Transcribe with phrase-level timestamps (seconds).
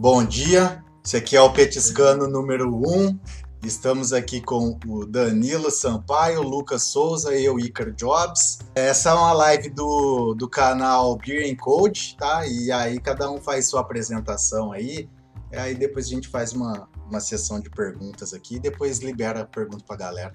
[0.00, 3.20] Bom dia, esse aqui é o Petiscano número 1.
[3.62, 8.60] Estamos aqui com o Danilo Sampaio, Lucas Souza e eu, Icar Jobs.
[8.74, 12.46] Essa é uma live do, do canal Beer Code, tá?
[12.46, 15.06] E aí cada um faz sua apresentação aí.
[15.52, 19.42] E aí depois a gente faz uma, uma sessão de perguntas aqui e depois libera
[19.42, 20.34] a pergunta pra galera.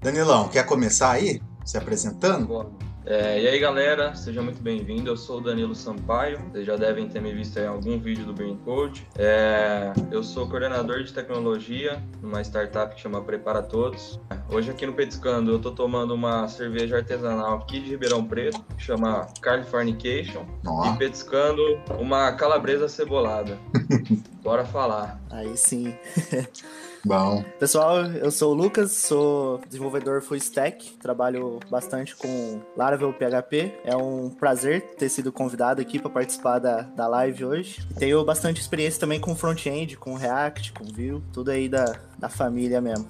[0.00, 1.42] Danilão, quer começar aí?
[1.64, 2.46] Se apresentando?
[2.46, 2.89] Bom.
[3.06, 5.10] É, e aí galera, seja muito bem-vindo.
[5.10, 8.32] Eu sou o Danilo Sampaio, vocês já devem ter me visto em algum vídeo do
[8.32, 9.06] Brain Code.
[9.16, 14.20] É, eu sou coordenador de tecnologia numa startup que chama Prepara Todos.
[14.50, 18.82] Hoje aqui no Petiscando eu tô tomando uma cerveja artesanal aqui de Ribeirão Preto, que
[18.82, 20.44] chama Californication,
[20.86, 21.62] e petiscando
[21.98, 23.58] uma calabresa cebolada.
[24.42, 25.20] Bora falar.
[25.30, 25.94] Aí sim.
[27.04, 27.42] Bom.
[27.58, 33.80] Pessoal, eu sou o Lucas, sou desenvolvedor full stack, trabalho bastante com Laravel PHP.
[33.84, 37.86] É um prazer ter sido convidado aqui para participar da, da live hoje.
[37.98, 42.80] Tenho bastante experiência também com front-end, com React, com Vue, tudo aí da, da família
[42.80, 43.06] mesmo.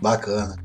[0.00, 0.56] Bacana.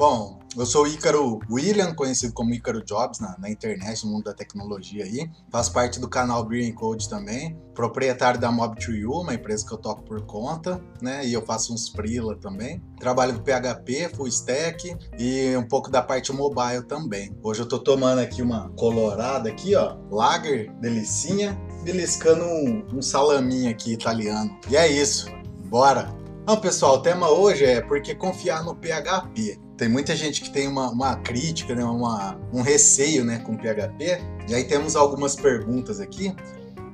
[0.00, 4.32] Bom, eu sou Ícaro William, conhecido como Ícaro Jobs na, na, internet, no mundo da
[4.32, 5.30] tecnologia aí.
[5.52, 7.54] Faço parte do canal Beer Code também.
[7.74, 11.26] Proprietário da Mob2U, uma empresa que eu toco por conta, né?
[11.26, 12.82] E eu faço uns freela também.
[12.98, 17.36] Trabalho com PHP, full stack e um pouco da parte mobile também.
[17.42, 19.98] Hoje eu tô tomando aqui uma colorada aqui, ó.
[20.10, 21.60] Lager, delicinha.
[21.84, 24.58] Beliscando um, um salaminho aqui italiano.
[24.70, 25.26] E é isso.
[25.66, 26.18] Bora!
[26.42, 29.60] Então, pessoal, o tema hoje é porque confiar no PHP.
[29.80, 34.20] Tem muita gente que tem uma, uma crítica, né, uma, um receio né, com PHP.
[34.46, 36.36] E aí temos algumas perguntas aqui.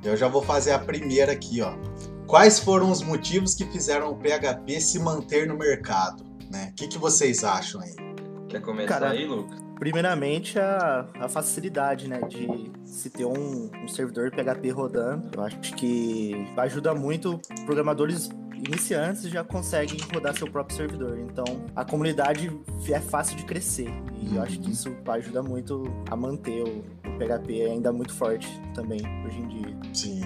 [0.05, 1.75] Eu já vou fazer a primeira aqui, ó.
[2.29, 6.25] Quais foram os motivos que fizeram o PHP se manter no mercado?
[6.49, 6.69] Né?
[6.71, 7.93] O que, que vocês acham aí?
[8.49, 9.59] Quer começar Cara, aí, Lucas?
[9.81, 15.29] Primeiramente, a, a facilidade, né, de se ter um, um servidor PHP rodando.
[15.37, 21.19] Eu acho que ajuda muito programadores iniciantes já conseguem rodar seu próprio servidor.
[21.19, 21.45] Então,
[21.75, 22.51] a comunidade
[22.89, 23.89] é fácil de crescer.
[24.21, 24.37] E uhum.
[24.37, 29.01] eu acho que isso ajuda muito a manter o, o PHP ainda muito forte também,
[29.25, 29.77] hoje em dia.
[29.93, 30.21] Sim,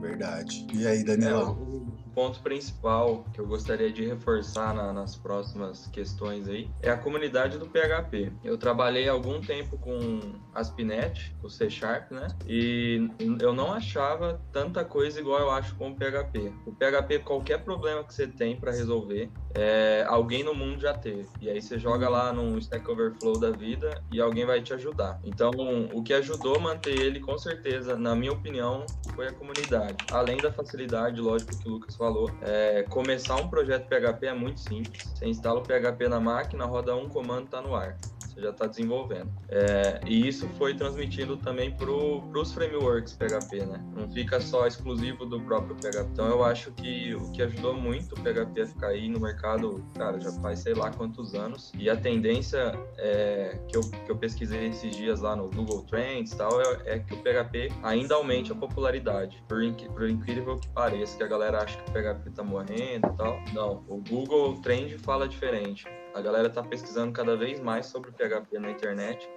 [0.00, 0.66] verdade.
[0.72, 1.58] E aí, Daniel?
[1.68, 1.71] É,
[2.14, 7.58] ponto principal que eu gostaria de reforçar na, nas próximas questões aí é a comunidade
[7.58, 8.32] do PHP.
[8.44, 10.20] Eu trabalhei algum tempo com
[10.54, 12.28] Aspinet, o C Sharp, né?
[12.46, 13.08] E
[13.40, 16.52] eu não achava tanta coisa igual eu acho com o PHP.
[16.66, 21.28] O PHP, qualquer problema que você tem para resolver, é, alguém no mundo já teve.
[21.40, 25.20] E aí você joga lá no Stack Overflow da vida e alguém vai te ajudar.
[25.24, 25.50] Então,
[25.92, 29.96] o que ajudou a manter ele, com certeza, na minha opinião, foi a comunidade.
[30.10, 34.58] Além da facilidade, lógico que o Lucas falou, é, começar um projeto PHP é muito
[34.58, 35.04] simples.
[35.14, 37.96] Você instala o PHP na máquina, roda um comando, está no ar
[38.32, 39.30] você já está desenvolvendo.
[39.48, 43.84] É, e isso foi transmitido também para os frameworks PHP, né?
[43.94, 46.08] Não fica só exclusivo do próprio PHP.
[46.12, 49.84] Então eu acho que o que ajudou muito o PHP a ficar aí no mercado,
[49.96, 51.72] cara, já faz sei lá quantos anos.
[51.78, 56.32] E a tendência é, que, eu, que eu pesquisei esses dias lá no Google Trends
[56.32, 59.42] e tal é, é, que o PHP ainda aumente a popularidade.
[59.48, 59.60] Por,
[59.94, 63.38] por incrível que pareça, que a galera acha que o PHP está morrendo e tal.
[63.52, 65.84] Não, o Google Trend fala diferente.
[66.14, 69.28] A galera está pesquisando cada vez mais sobre o PHP na internet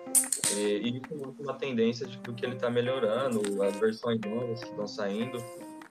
[0.55, 4.69] e, e isso é uma tendência de que ele está melhorando, as versões novas que
[4.69, 5.37] estão saindo.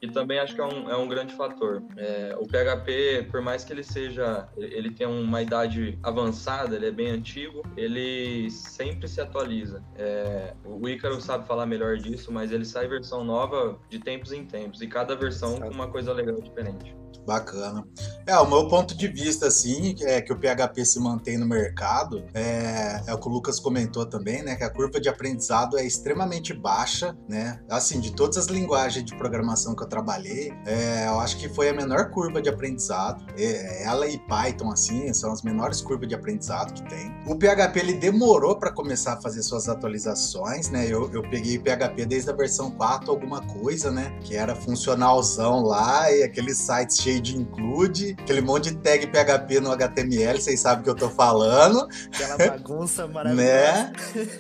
[0.02, 1.82] E também acho que é um, é um grande fator.
[1.96, 6.90] É, o PHP, por mais que ele seja, ele tenha uma idade avançada, ele é
[6.90, 9.82] bem antigo, ele sempre se atualiza.
[9.96, 14.44] É, o Ícaro sabe falar melhor disso, mas ele sai versão nova de tempos em
[14.44, 16.94] tempos, e cada versão com uma coisa legal diferente.
[17.26, 17.84] Bacana.
[18.26, 22.24] É, o meu ponto de vista, assim, é que o PHP se mantém no mercado,
[22.34, 24.56] é, é, o que o Lucas comentou também, né?
[24.56, 27.60] Que a curva de aprendizado é extremamente baixa, né?
[27.68, 31.68] Assim, de todas as linguagens de programação que eu trabalhei, é, eu acho que foi
[31.68, 33.24] a menor curva de aprendizado.
[33.38, 37.14] É, ela e Python, assim, são as menores curvas de aprendizado que tem.
[37.26, 40.86] O PHP, ele demorou para começar a fazer suas atualizações, né?
[40.86, 44.18] Eu, eu peguei PHP desde a versão 4, alguma coisa, né?
[44.22, 49.60] Que era funcionalzão lá e aqueles sites cheios de include, aquele monte de tag PHP
[49.60, 51.86] no HTML, vocês sabem o que eu tô falando.
[52.12, 53.42] Aquela bagunça maravilhosa.
[53.42, 53.92] né?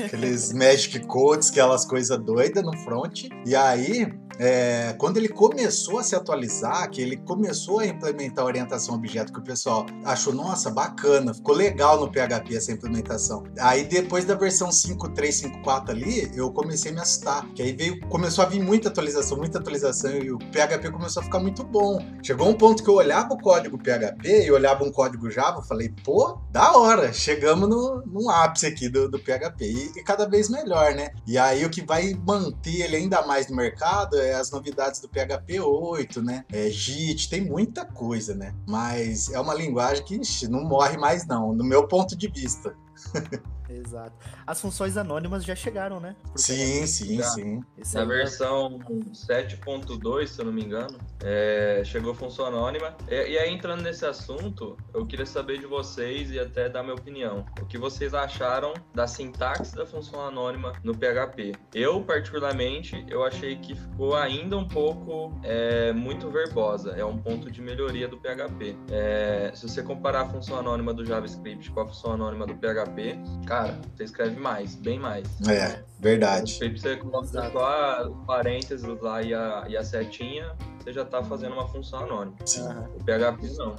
[0.04, 3.24] Aqueles magic codes, aquelas coisas doidas no front.
[3.46, 8.48] E aí, é, quando ele começou a se atualizar, que ele começou a implementar a
[8.48, 13.44] orientação objeto, que o pessoal achou, nossa, bacana, ficou legal no PHP essa implementação.
[13.58, 18.00] Aí depois da versão 5.3, 5.4 ali, eu comecei a me assustar, que aí veio,
[18.08, 21.98] começou a vir muita atualização, muita atualização, e o PHP começou a ficar muito bom.
[22.22, 25.92] Chegou um ponto que eu olhava o código PHP e olhava um código Java, falei,
[26.04, 30.48] pô, da hora, chegamos no, no ápice aqui do, do PHP, e, e cada vez
[30.48, 31.10] melhor, né?
[31.26, 35.08] E aí o que vai manter ele ainda mais no mercado é as novidades do
[35.08, 36.44] PHP 8, né?
[36.52, 38.54] É JIT, tem muita coisa, né?
[38.66, 42.74] Mas é uma linguagem que ixi, não morre mais não, no meu ponto de vista.
[43.76, 44.12] Exato.
[44.46, 46.16] As funções anônimas já chegaram, né?
[46.36, 47.24] sim, sim, já.
[47.24, 47.60] sim.
[47.78, 48.78] Esse Na é versão
[49.12, 52.96] 7.2, se eu não me engano, é, chegou função anônima.
[53.08, 56.94] E, e, aí, entrando nesse assunto, eu queria saber de vocês e até dar minha
[56.94, 57.44] opinião.
[57.60, 61.52] O que vocês acharam da sintaxe da função anônima no PHP?
[61.74, 66.92] Eu, particularmente, eu achei que ficou ainda um pouco é, muito verbosa.
[66.92, 68.76] É um ponto de melhoria do PHP.
[68.90, 73.18] É, se você comparar a função anônima do JavaScript com a função anônima do PHP,
[73.46, 73.63] cara,
[73.94, 75.26] você escreve mais, bem mais.
[75.48, 76.58] É, verdade.
[76.58, 81.68] Você coloca só parênteses lá e a, e a setinha, você já está fazendo uma
[81.68, 82.36] função anônima.
[82.44, 82.62] Sim.
[82.62, 83.74] O PHP não.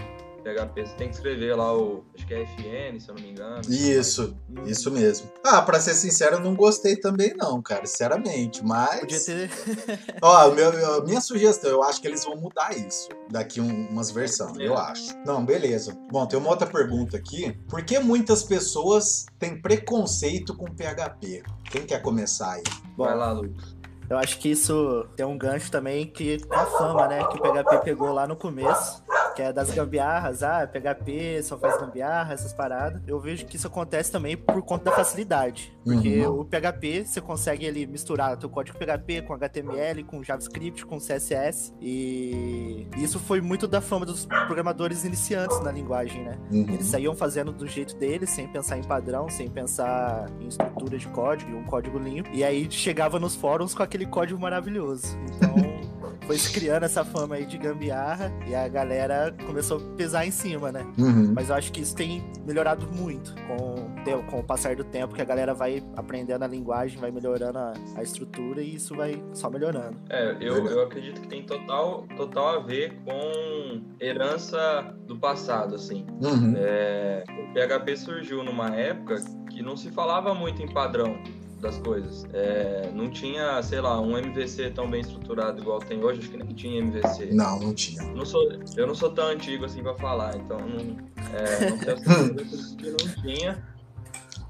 [0.45, 2.05] PHP, você tem que escrever lá o.
[2.13, 3.61] Acho que é FN, se eu não me engano.
[3.67, 4.37] Isso,
[4.67, 5.31] isso mesmo.
[5.43, 8.63] Ah, pra ser sincero, eu não gostei também, não, cara, sinceramente.
[8.63, 8.99] Mas.
[8.99, 9.49] Podia ter.
[10.21, 14.59] Ó, meu, minha sugestão, eu acho que eles vão mudar isso daqui um, umas versões,
[14.59, 14.67] é.
[14.67, 15.17] eu acho.
[15.25, 15.97] Não, beleza.
[16.11, 17.57] Bom, tem uma outra pergunta aqui.
[17.67, 21.41] Por que muitas pessoas têm preconceito com PHP?
[21.71, 22.63] Quem quer começar aí?
[22.95, 23.75] Bom, Vai lá, Lucas.
[24.07, 27.25] Eu acho que isso tem um gancho também que com a fama, né?
[27.25, 29.03] Que o PHP pegou lá no começo
[29.35, 33.01] que é das gambiarras, ah, PHP só faz gambiarra, essas paradas.
[33.05, 35.77] Eu vejo que isso acontece também por conta da facilidade.
[35.83, 36.39] Porque uhum.
[36.39, 41.73] o PHP, você consegue ali misturar o código PHP com HTML, com JavaScript, com CSS.
[41.81, 46.39] E isso foi muito da fama dos programadores iniciantes na linguagem, né?
[46.51, 46.65] Uhum.
[46.69, 51.07] Eles saíam fazendo do jeito deles, sem pensar em padrão, sem pensar em estrutura de
[51.09, 52.29] código, um código limpo.
[52.33, 55.17] E aí chegava nos fóruns com aquele código maravilhoso.
[55.35, 55.55] Então
[56.25, 60.31] foi se criando essa fama aí de gambiarra e a galera começou a pesar em
[60.31, 60.85] cima, né?
[60.97, 61.33] Uhum.
[61.35, 65.21] Mas eu acho que isso tem melhorado muito com, com o passar do tempo, que
[65.21, 69.49] a galera vai aprendendo a linguagem, vai melhorando a, a estrutura e isso vai só
[69.49, 69.97] melhorando.
[70.09, 76.05] É, eu, eu acredito que tem total, total a ver com herança do passado, assim.
[76.21, 76.53] Uhum.
[76.57, 79.15] É, o PHP surgiu numa época
[79.49, 81.17] que não se falava muito em padrão
[81.59, 82.25] das coisas.
[82.33, 86.37] É, não tinha, sei lá, um MVC tão bem estruturado igual tem hoje, acho que
[86.37, 87.33] nem tinha MVC.
[87.33, 88.03] Não, não tinha.
[88.13, 88.41] Não sou,
[88.75, 90.97] eu não sou tão antigo assim para falar, então não,
[91.33, 93.63] é, não sei que não tinha.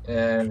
[0.08, 0.44] É,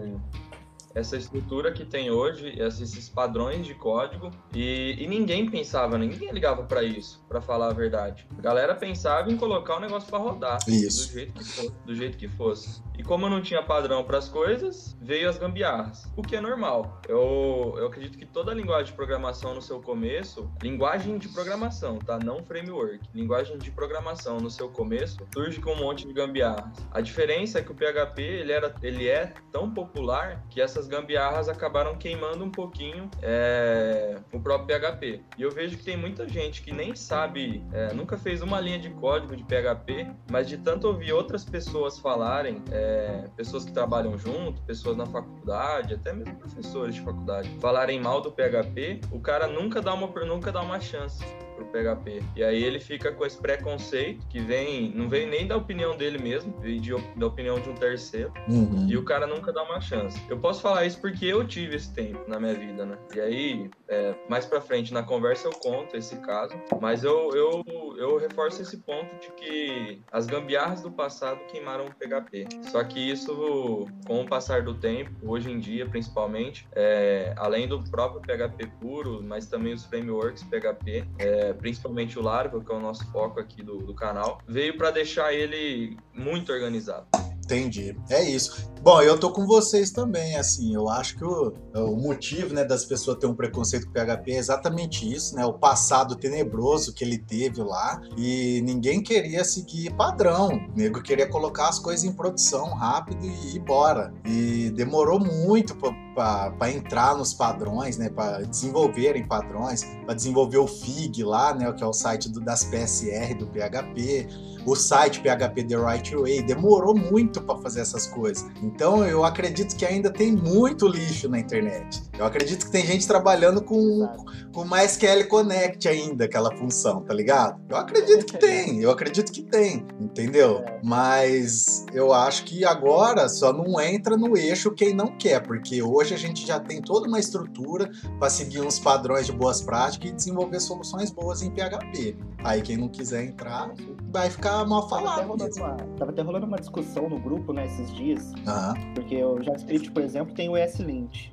[0.95, 6.63] essa estrutura que tem hoje, esses padrões de código, e, e ninguém pensava, ninguém ligava
[6.65, 8.27] para isso, para falar a verdade.
[8.39, 11.09] A galera pensava em colocar o negócio para rodar, isso.
[11.09, 12.83] do jeito que fosse, do jeito que fosse.
[12.97, 17.01] E como não tinha padrão para as coisas, veio as gambiarras, o que é normal.
[17.09, 22.19] Eu, eu acredito que toda linguagem de programação no seu começo, linguagem de programação, tá?
[22.19, 23.01] Não framework.
[23.13, 26.87] Linguagem de programação no seu começo surge com um monte de gambiarras.
[26.93, 31.49] A diferença é que o PHP ele, era, ele é tão popular que essas gambiarras
[31.49, 35.21] acabaram queimando um pouquinho é, o próprio PHP.
[35.39, 38.79] E eu vejo que tem muita gente que nem sabe, é, nunca fez uma linha
[38.79, 44.19] de código de PHP, mas de tanto ouvir outras pessoas falarem, é, pessoas que trabalham
[44.19, 49.47] junto, pessoas na faculdade, até mesmo professores de faculdade, falarem mal do PHP, o cara
[49.47, 52.23] nunca dá uma, nunca dá uma chance pro PHP.
[52.37, 56.19] E aí ele fica com esse preconceito que vem, não vem nem da opinião dele
[56.19, 58.33] mesmo, vem de, da opinião de um terceiro.
[58.49, 58.87] Uhum.
[58.89, 60.21] E o cara nunca dá uma chance.
[60.29, 62.99] Eu posso falar isso porque eu tive esse tempo na minha vida, né?
[63.15, 67.65] E aí, é, mais pra frente na conversa eu conto esse caso, mas eu, eu,
[67.97, 72.47] eu reforço esse ponto de que as gambiarras do passado queimaram o PHP.
[72.71, 77.83] Só que isso, com o passar do tempo, hoje em dia principalmente, é, além do
[77.85, 82.81] próprio PHP puro, mas também os frameworks PHP, é, principalmente o Laravel, que é o
[82.81, 87.07] nosso foco aqui do, do canal, veio para deixar ele muito organizado.
[87.45, 87.97] Entendi.
[88.09, 88.73] É isso.
[88.85, 92.85] Bom, eu tô com vocês também, assim, eu acho que o, o motivo, né, das
[92.85, 97.17] pessoas terem um preconceito com PHP é exatamente isso, né, o passado tenebroso que ele
[97.17, 102.75] teve lá e ninguém queria seguir padrão, o nego queria colocar as coisas em produção
[102.75, 104.13] rápido e ir embora.
[104.23, 105.75] E demorou muito
[106.15, 111.83] para entrar nos padrões, né, para desenvolverem padrões, para desenvolver o FIG lá, né, que
[111.83, 114.29] é o site do, das PSR do PHP,
[114.67, 118.47] o site PHP The Right Way, demorou muito para fazer essas coisas.
[118.63, 122.03] Então eu acredito que ainda tem muito lixo na internet.
[122.19, 124.09] Eu acredito que tem gente trabalhando com,
[124.53, 127.61] com MySQL Connect ainda, aquela função, tá ligado?
[127.69, 130.65] Eu acredito que tem, eu acredito que tem, entendeu?
[130.83, 136.15] Mas eu acho que agora só não entra no eixo quem não quer, porque hoje
[136.15, 140.15] a gente já tem toda uma estrutura para seguir uns padrões de boas práticas e
[140.15, 142.17] desenvolver soluções boas em PHP.
[142.45, 143.73] Aí quem não quiser entrar
[144.13, 145.17] vai ficar mal falado.
[145.17, 148.33] Tava até, uma, tava até rolando uma discussão no grupo, né, esses dias.
[148.33, 148.95] Uhum.
[148.95, 151.33] Porque o JavaScript, por exemplo, tem o ESLint.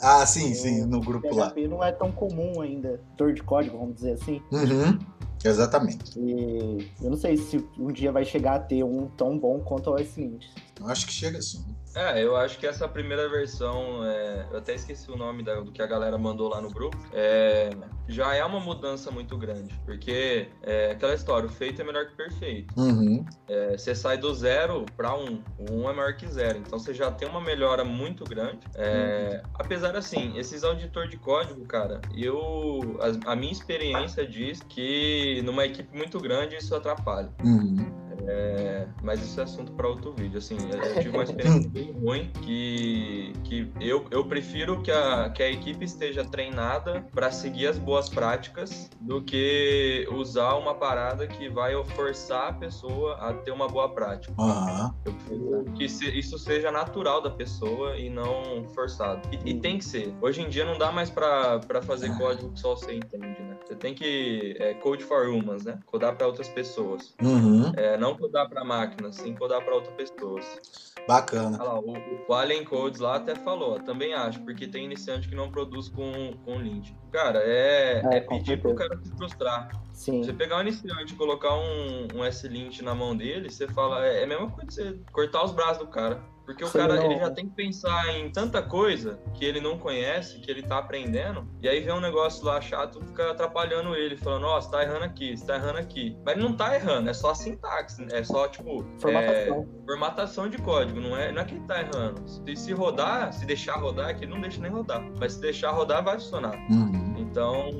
[0.00, 1.68] Ah, sim, sim, no grupo PHP lá.
[1.68, 4.40] Não é tão comum ainda, editor de código, vamos dizer assim.
[4.52, 4.98] Uhum,
[5.44, 6.18] exatamente.
[6.18, 9.90] E eu não sei se um dia vai chegar a ter um tão bom quanto
[9.90, 10.44] o S20.
[10.80, 11.64] Eu acho que chega assim.
[11.94, 15.70] É, eu acho que essa primeira versão, é, eu até esqueci o nome da- do
[15.70, 17.70] que a galera mandou lá no grupo, é,
[18.08, 22.14] já é uma mudança muito grande, porque é aquela história, o feito é melhor que
[22.14, 22.74] o perfeito.
[22.76, 26.80] Uhum, É, você sai do zero para um, o um é maior que zero, então
[26.80, 28.58] você já tem uma melhora muito grande.
[28.74, 35.33] É, Apesar assim, esses auditor de código, cara, eu a, a minha experiência diz que
[35.42, 37.30] numa equipe muito grande isso atrapalha.
[37.42, 38.03] uhum.
[38.28, 40.38] É, mas isso é assunto para outro vídeo.
[40.38, 45.42] Assim, eu tive uma experiência bem ruim que, que eu, eu prefiro que a, que
[45.42, 51.48] a equipe esteja treinada para seguir as boas práticas do que usar uma parada que
[51.48, 54.34] vai forçar a pessoa a ter uma boa prática.
[54.38, 54.94] Aham.
[55.04, 59.20] Eu prefiro que se- isso seja natural da pessoa e não forçado.
[59.44, 60.14] E, e tem que ser.
[60.20, 63.56] Hoje em dia não dá mais pra fazer código que só você entende, né?
[63.64, 64.56] Você tem que.
[64.58, 65.78] É, code for humans, né?
[65.86, 67.14] Codar para outras pessoas.
[67.22, 67.72] Uhum.
[67.76, 70.94] É, não codar para máquinas, sim codar para outras pessoas.
[71.06, 71.58] Bacana.
[71.60, 71.94] Olha lá, o,
[72.28, 76.32] o Alien Codes lá até falou, também acho, porque tem iniciante que não produz com,
[76.44, 76.92] com lint.
[77.12, 79.70] Cara, é, É, é pedir pro cara se frustrar.
[79.92, 80.22] Sim.
[80.22, 84.20] Você pegar um iniciante e colocar um, um S-Lint na mão dele, você fala, é,
[84.20, 86.20] é a mesma coisa que você cortar os braços do cara.
[86.44, 87.04] Porque o Sim, cara, não.
[87.10, 90.78] ele já tem que pensar em tanta coisa que ele não conhece, que ele tá
[90.78, 94.82] aprendendo, e aí vem um negócio lá chato, fica atrapalhando ele, falando, ó, você tá
[94.82, 96.16] errando aqui, você tá errando aqui.
[96.24, 99.66] Mas ele não tá errando, é só a sintaxe, é só, tipo, Formatação.
[99.80, 102.22] é, formatação de código, não é, não é que ele tá errando.
[102.28, 105.02] Se, se rodar, se deixar rodar, é que ele não deixa nem rodar.
[105.18, 106.54] Mas se deixar rodar, vai funcionar.
[106.70, 107.14] Uhum.
[107.18, 107.70] Então,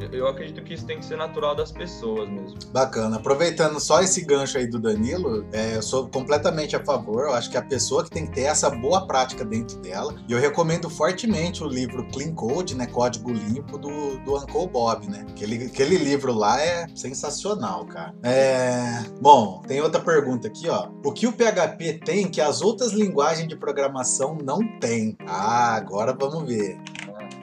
[0.00, 2.58] eu- eu acredito que isso tem que ser natural das pessoas mesmo.
[2.72, 3.16] Bacana.
[3.16, 7.24] Aproveitando só esse gancho aí do Danilo, é, eu sou completamente a favor.
[7.24, 10.14] Eu acho que a pessoa que tem que ter essa boa prática dentro dela.
[10.28, 12.86] E eu recomendo fortemente o livro Clean Code, né?
[12.86, 15.26] Código Limpo, do, do Uncle Bob, né?
[15.30, 18.14] Aquele, aquele livro lá é sensacional, cara.
[18.22, 20.88] É, Bom, tem outra pergunta aqui, ó.
[21.04, 25.16] O que o PHP tem que as outras linguagens de programação não têm?
[25.26, 26.78] Ah, agora vamos ver.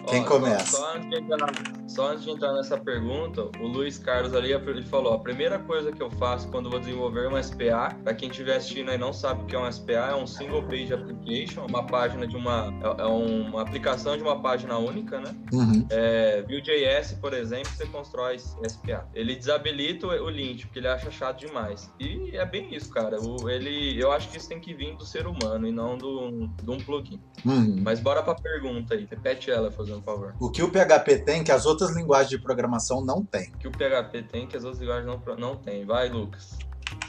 [0.07, 0.65] Quem começa?
[0.65, 1.51] Só, só antes de entrar,
[1.97, 5.91] só antes de entrar nessa pergunta, o Luiz Carlos ali ele falou: a primeira coisa
[5.91, 9.11] que eu faço quando vou desenvolver um SPA, para quem estiver assistindo aí e não
[9.11, 12.71] sabe o que é um SPA, é um Single Page Application, uma página de uma.
[12.83, 15.35] É é uma aplicação de uma página única, né?
[15.51, 15.85] Uhum.
[15.89, 19.07] É, Vue.js, por exemplo, você constrói SPA.
[19.13, 21.91] Ele desabilita o o lint, porque ele acha chato demais.
[21.99, 23.19] E é bem isso, cara.
[23.21, 26.47] O, ele, eu acho que isso tem que vir do ser humano e não do,
[26.61, 27.21] de um plugin.
[27.45, 27.77] Uhum.
[27.81, 29.07] Mas bora pra pergunta aí.
[29.09, 30.35] Repete ela, fazendo um favor.
[30.39, 33.51] O que o PHP tem que as outras linguagens de programação não têm?
[33.59, 35.85] que o PHP tem que as outras linguagens não, não tem.
[35.85, 36.57] Vai, Lucas.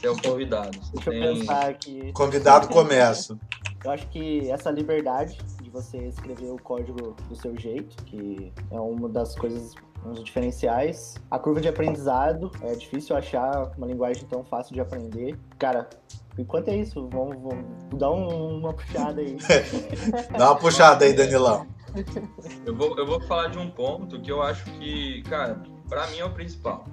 [0.01, 0.79] Você é o convidado.
[0.93, 1.39] Deixa eu tem...
[1.41, 2.13] pensar aqui.
[2.13, 3.39] Convidado começa.
[3.85, 8.81] Eu acho que essa liberdade de você escrever o código do seu jeito, que é
[8.81, 11.15] uma das coisas, um dos diferenciais.
[11.31, 15.39] A curva de aprendizado, é difícil achar uma linguagem tão fácil de aprender.
[15.59, 15.89] Cara,
[16.37, 19.37] enquanto é isso, vamos, vamos dar um- uma puxada aí.
[20.37, 21.67] Dá uma puxada aí, Danilão.
[22.67, 26.19] Eu, vou, eu vou falar de um ponto que eu acho que, cara, pra mim
[26.19, 26.87] é o principal.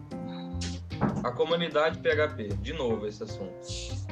[1.25, 2.50] A comunidade PHP.
[2.62, 3.51] De novo esse assunto.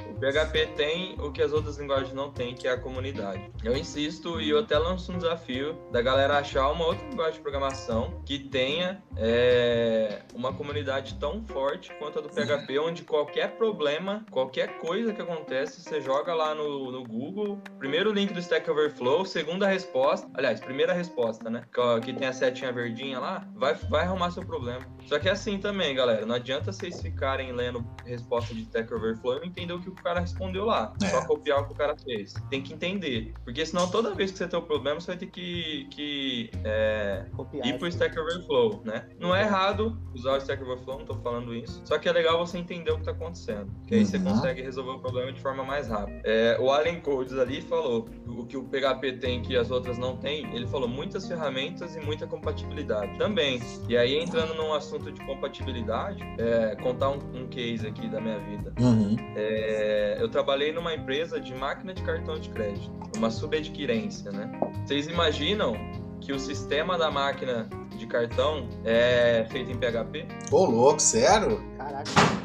[0.10, 3.52] O PHP tem o que as outras linguagens não têm, que é a comunidade.
[3.64, 7.42] Eu insisto e eu até lanço um desafio da galera achar uma outra linguagem de
[7.42, 14.26] programação que tenha é, uma comunidade tão forte quanto a do PHP, onde qualquer problema,
[14.32, 19.24] qualquer coisa que acontece, você joga lá no, no Google, primeiro link do Stack Overflow,
[19.24, 21.64] segunda resposta, aliás, primeira resposta, né?
[21.72, 24.82] Que, que tem a setinha verdinha lá, vai, vai arrumar seu problema.
[25.06, 29.36] Só que é assim também, galera, não adianta vocês ficarem lendo resposta de Stack Overflow
[29.38, 30.94] e não entender o que o cara respondeu lá.
[31.04, 31.08] É.
[31.08, 32.34] Só copiar o que o cara fez.
[32.50, 33.34] Tem que entender.
[33.44, 37.26] Porque senão toda vez que você tem um problema, você vai ter que, que é,
[37.36, 37.68] Copiar.
[37.68, 39.08] ir pro Stack Overflow, né?
[39.20, 41.82] Não é errado usar o Stack Overflow, não tô falando isso.
[41.86, 43.70] Só que é legal você entender o que tá acontecendo.
[43.86, 44.24] Que aí você Uhum.
[44.24, 46.22] consegue resolver o problema de forma mais rápida.
[46.24, 50.16] É, o Allen Codes ali falou o que o PHP tem que as outras não
[50.18, 50.46] têm.
[50.56, 53.60] Ele falou muitas ferramentas e muita compatibilidade também.
[53.90, 58.40] E aí, entrando num assunto de compatibilidade, é, contar um, um case aqui da minha
[58.40, 58.74] vida.
[58.80, 59.16] Uhum.
[59.36, 64.50] É, eu trabalhei numa empresa de máquina de cartão de crédito, uma subadquirência, né?
[64.86, 65.76] Vocês imaginam
[66.22, 70.26] que o sistema da máquina de cartão é feito em PHP?
[70.52, 71.62] Ô, louco, sério?
[71.78, 72.43] Caraca.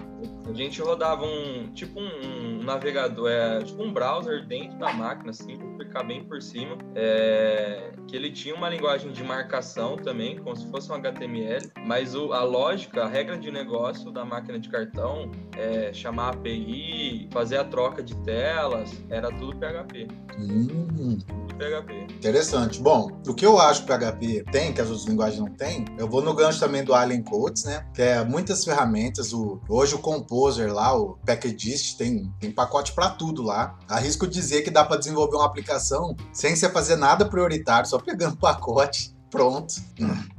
[0.49, 5.31] A gente rodava um tipo um, um navegador, é, tipo um browser dentro da máquina,
[5.31, 6.76] assim, para ficar bem por cima.
[6.95, 12.14] É, que ele tinha uma linguagem de marcação também, como se fosse um HTML, mas
[12.14, 17.59] o, a lógica, a regra de negócio da máquina de cartão é chamar API, fazer
[17.59, 20.09] a troca de telas, era tudo PHP.
[20.38, 21.19] Hum,
[21.59, 22.14] PHP.
[22.14, 22.81] interessante.
[22.81, 25.85] Bom, o que eu acho que o PHP tem, que as outras linguagens não têm,
[25.99, 27.85] eu vou no gancho também do Alien Codes, né?
[27.93, 29.33] Que é muitas ferramentas.
[29.33, 29.99] O, hoje o
[30.38, 33.76] Composer lá, o Packagist, tem, tem pacote para tudo lá.
[33.88, 38.37] Arrisco dizer que dá para desenvolver uma aplicação sem você fazer nada prioritário, só pegando
[38.38, 39.16] pacote.
[39.30, 39.75] Pronto.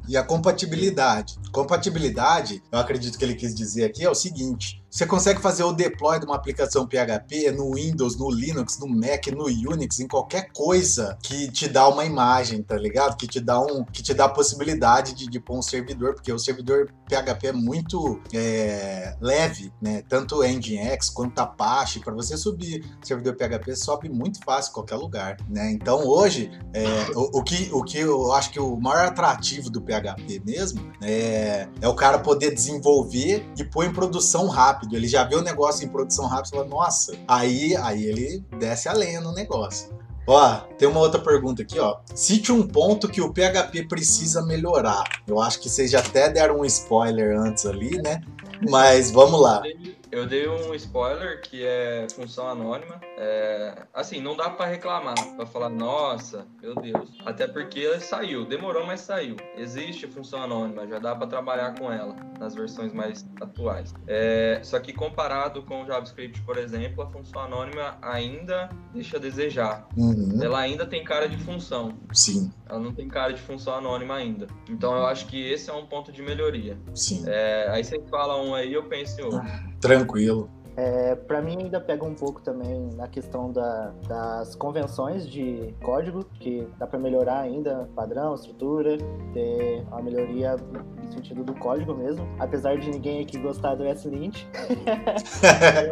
[0.09, 1.37] E a compatibilidade.
[1.51, 5.71] Compatibilidade, eu acredito que ele quis dizer aqui, é o seguinte: você consegue fazer o
[5.71, 10.51] deploy de uma aplicação PHP no Windows, no Linux, no Mac, no Unix, em qualquer
[10.51, 13.15] coisa que te dá uma imagem, tá ligado?
[13.15, 16.33] Que te dá um, que te dá a possibilidade de, de pôr um servidor, porque
[16.33, 20.01] o servidor PHP é muito é, leve, né?
[20.09, 24.95] Tanto Nginx quanto Apache, para você subir o servidor PHP sobe muito fácil em qualquer
[24.95, 25.71] lugar, né?
[25.71, 29.79] Então hoje é, o, o que o que eu acho que o maior atrativo do
[29.81, 29.98] PHP
[30.45, 34.95] mesmo é, é o cara poder desenvolver e pôr em produção rápido.
[34.95, 38.87] Ele já vê o negócio em produção rápido e fala, nossa, aí, aí ele desce
[38.87, 39.97] a lenha no negócio.
[40.27, 41.97] Ó, tem uma outra pergunta aqui, ó.
[42.13, 45.03] Cite um ponto que o PHP precisa melhorar.
[45.27, 48.21] Eu acho que vocês já até deram um spoiler antes ali, né?
[48.69, 49.63] Mas vamos lá.
[50.11, 52.99] Eu dei um spoiler que é função anônima.
[53.17, 57.11] É, assim, não dá pra reclamar, pra falar, nossa, meu Deus.
[57.25, 59.35] Até porque saiu, demorou, mas saiu.
[59.55, 63.93] Existe função anônima, já dá pra trabalhar com ela nas versões mais atuais.
[64.07, 69.19] É, só que comparado com o JavaScript, por exemplo, a função anônima ainda deixa a
[69.19, 69.87] desejar.
[69.95, 71.93] Uhum, Ela ainda tem cara de função.
[72.13, 74.47] sim, Ela não tem cara de função anônima ainda.
[74.69, 76.77] Então eu acho que esse é um ponto de melhoria.
[76.93, 77.23] sim.
[77.27, 79.41] É, aí você fala um aí, eu penso em outro.
[79.81, 80.58] Tranquilo.
[80.79, 86.23] É, para mim ainda pega um pouco também na questão da- das convenções de código,
[86.39, 88.97] que dá para melhorar ainda padrão, estrutura,
[89.33, 92.25] ter uma melhoria no sentido do código mesmo.
[92.39, 94.45] Apesar de ninguém aqui gostar do S-Lint,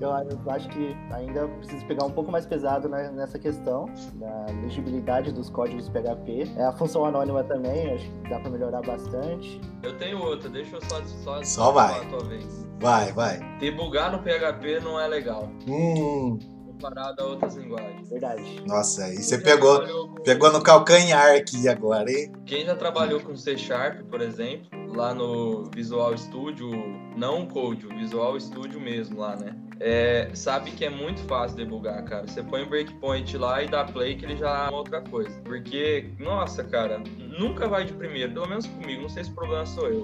[0.00, 3.86] eu, eu acho que ainda preciso pegar um pouco mais pesado nessa questão
[4.16, 6.50] da legibilidade dos códigos PHP.
[6.58, 9.58] É, a função anônima também, acho que dá para melhorar bastante.
[9.82, 11.94] Eu tenho outra, deixa eu só só, Só vai.
[11.94, 12.65] falar a tua vez.
[12.80, 13.38] Vai, vai.
[13.58, 18.08] Debugar no PHP não é legal, Hum, comparado a outras linguagens.
[18.08, 18.62] Verdade.
[18.66, 22.32] nossa, aí você pegou, com- pegou no calcanhar aqui agora, hein?
[22.44, 26.70] Quem já trabalhou com C Sharp, por exemplo, lá no Visual Studio,
[27.16, 29.56] não o Code, o Visual Studio mesmo lá, né?
[29.78, 32.26] É, sabe que é muito fácil debugar, cara.
[32.26, 35.38] Você põe um breakpoint lá e dá play que ele já é outra coisa.
[35.42, 39.66] Porque, nossa, cara, nunca vai de primeiro, pelo menos comigo, não sei se o problema
[39.66, 40.02] sou eu.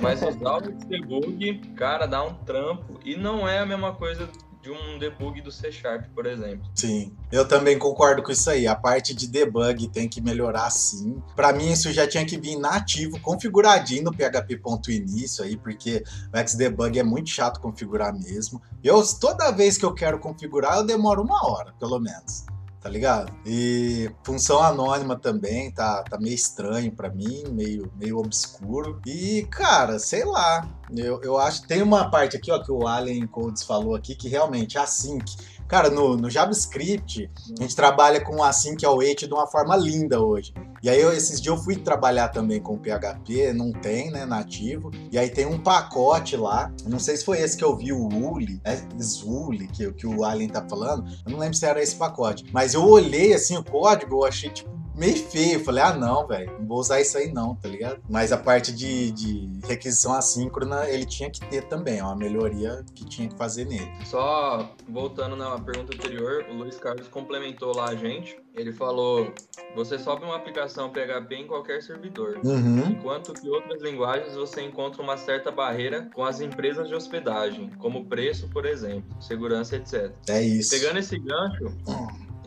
[0.00, 4.28] Mas usar o debug, cara, dá um trampo e não é a mesma coisa
[4.66, 6.68] de um debug do C Sharp, por exemplo.
[6.74, 8.66] Sim, eu também concordo com isso aí.
[8.66, 11.22] A parte de debug tem que melhorar sim.
[11.36, 16.02] Pra mim isso já tinha que vir nativo, configuradinho no php.início aí, porque
[16.34, 18.60] o Xdebug é muito chato configurar mesmo.
[18.82, 22.44] Eu toda vez que eu quero configurar, eu demoro uma hora, pelo menos.
[22.86, 23.32] Tá ligado?
[23.44, 29.00] E função anônima também tá, tá meio estranho pra mim, meio, meio obscuro.
[29.04, 30.64] E, cara, sei lá.
[30.96, 34.28] Eu, eu acho tem uma parte aqui, ó, que o Alien Codes falou aqui, que
[34.28, 35.24] realmente é async.
[35.68, 40.54] Cara, no, no JavaScript, a gente trabalha com async await de uma forma linda hoje.
[40.82, 44.90] E aí, eu, esses dias eu fui trabalhar também com PHP, não tem, né, nativo.
[45.10, 48.06] E aí tem um pacote lá, não sei se foi esse que eu vi, o
[48.06, 51.04] Uli, é Zuli, que, que o Alien tá falando.
[51.24, 52.44] Eu não lembro se era esse pacote.
[52.52, 55.62] Mas eu olhei, assim, o código, eu achei, tipo, meio feio.
[55.64, 58.00] Falei, ah, não, velho, não vou usar isso aí não, tá ligado?
[58.08, 62.84] Mas a parte de, de requisição assíncrona, ele tinha que ter também, é uma melhoria
[62.94, 63.90] que tinha que fazer nele.
[64.04, 68.38] Só voltando na pergunta anterior, o Luiz Carlos complementou lá a gente.
[68.54, 69.32] Ele falou:
[69.74, 72.40] você sobe uma aplicação PHP em qualquer servidor.
[72.42, 72.90] Uhum.
[72.90, 78.06] Enquanto que outras linguagens você encontra uma certa barreira com as empresas de hospedagem, como
[78.06, 80.12] preço, por exemplo, segurança, etc.
[80.28, 80.70] É isso.
[80.70, 81.76] Pegando esse gancho,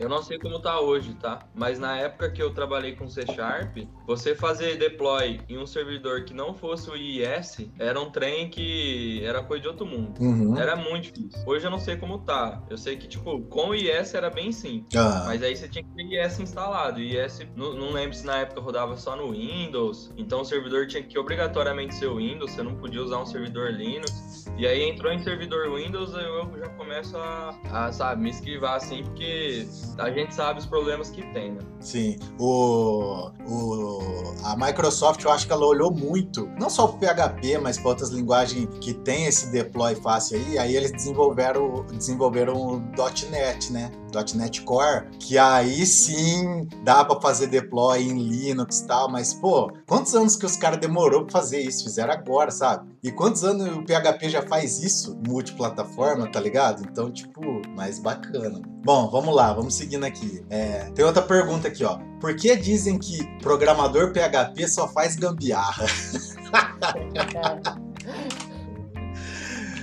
[0.00, 1.46] eu não sei como tá hoje, tá?
[1.54, 6.24] Mas na época que eu trabalhei com C Sharp, você fazer deploy em um servidor
[6.24, 10.20] que não fosse o IIS era um trem que era coisa de outro mundo.
[10.20, 10.58] Uhum.
[10.58, 11.42] Era muito difícil.
[11.46, 12.62] Hoje eu não sei como tá.
[12.68, 14.96] Eu sei que, tipo, com o IS era bem simples.
[14.96, 17.00] Ah, Mas aí você tinha que ter IS instalado.
[17.00, 20.12] E IS, não, não lembro se na época rodava só no Windows.
[20.16, 22.52] Então o servidor tinha que obrigatoriamente ser o Windows.
[22.52, 24.46] Você não podia usar um servidor Linux.
[24.56, 28.76] E aí entrou em servidor Windows, eu eu já começo a, a, sabe, me esquivar
[28.76, 29.66] assim, porque
[29.98, 31.60] a gente sabe os problemas que tem, né?
[31.80, 32.16] sim.
[32.38, 34.00] O, o,
[34.44, 38.10] a Microsoft, eu acho que ela olhou muito, não só pro PHP, mas para outras
[38.10, 42.82] linguagens que tem esse deploy fácil aí, aí eles desenvolveram, desenvolveram o
[43.30, 43.90] .NET, né?
[44.34, 49.72] .NET Core, que aí sim dá para fazer deploy em Linux e tal, mas pô,
[49.86, 51.84] quantos anos que os caras demorou para fazer isso?
[51.84, 52.90] Fizeram agora, sabe?
[53.02, 56.82] E quantos anos o PHP já faz isso multiplataforma, tá ligado?
[56.82, 57.40] Então, tipo,
[57.74, 58.60] mais bacana.
[58.82, 60.44] Bom, vamos lá, vamos seguindo aqui.
[60.48, 61.98] É, tem outra pergunta aqui, ó.
[62.20, 65.86] Por que dizem que programador PHP só faz gambiarra?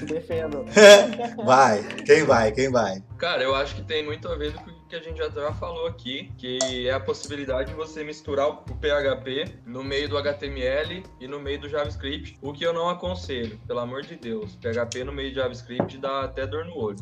[0.07, 0.65] defendo.
[1.45, 3.03] vai, quem vai, quem vai?
[3.17, 5.87] Cara, eu acho que tem muito a ver com o que a gente já falou
[5.87, 11.27] aqui, que é a possibilidade de você misturar o PHP no meio do HTML e
[11.27, 14.55] no meio do JavaScript, o que eu não aconselho, pelo amor de Deus.
[14.55, 16.97] PHP no meio de JavaScript dá até dor no olho.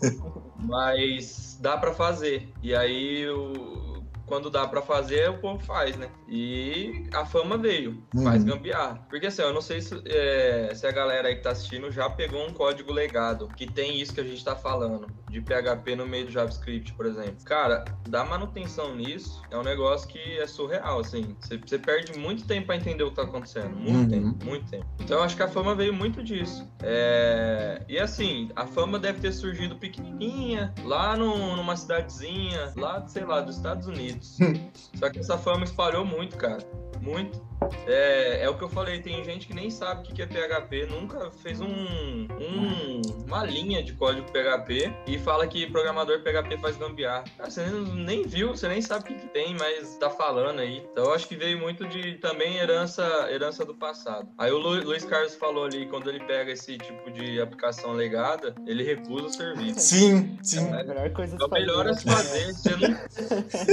[0.58, 2.48] Mas dá para fazer.
[2.62, 3.83] E aí o
[4.26, 6.08] quando dá para fazer, o povo faz, né?
[6.28, 8.24] E a fama veio, uhum.
[8.24, 9.04] faz gambiarra.
[9.08, 12.08] Porque assim, eu não sei se, é, se, a galera aí que tá assistindo já
[12.08, 16.06] pegou um código legado, que tem isso que a gente tá falando, de PHP no
[16.06, 17.36] meio do JavaScript, por exemplo.
[17.44, 21.36] Cara, dar manutenção nisso é um negócio que é surreal, assim.
[21.40, 23.74] Você perde muito tempo para entender o que tá acontecendo.
[23.74, 24.32] Muito uhum.
[24.32, 24.86] tempo, muito tempo.
[25.00, 26.66] Então eu acho que a fama veio muito disso.
[26.82, 27.82] É...
[27.88, 33.40] E assim, a fama deve ter surgido pequenininha, lá no, numa cidadezinha, lá, sei lá,
[33.40, 34.13] dos Estados Unidos.
[34.20, 36.64] Só que essa fama espalhou muito, cara.
[37.04, 37.44] Muito.
[37.86, 40.86] É, é o que eu falei, tem gente que nem sabe o que é PHP,
[40.86, 46.76] nunca fez um, um, uma linha de código PHP e fala que programador PHP faz
[46.76, 47.24] gambiarra.
[47.36, 50.82] Cara, você nem viu, você nem sabe o que, que tem, mas tá falando aí.
[50.92, 54.28] Então eu acho que veio muito de também herança, herança do passado.
[54.38, 58.54] Aí o Lu, Luiz Carlos falou ali, quando ele pega esse tipo de aplicação legada,
[58.66, 59.80] ele recusa o serviço.
[59.80, 60.68] Sim, sim.
[60.68, 62.52] É, a melhor coisa é melhor a se fazer.
[62.52, 63.08] Você nunca,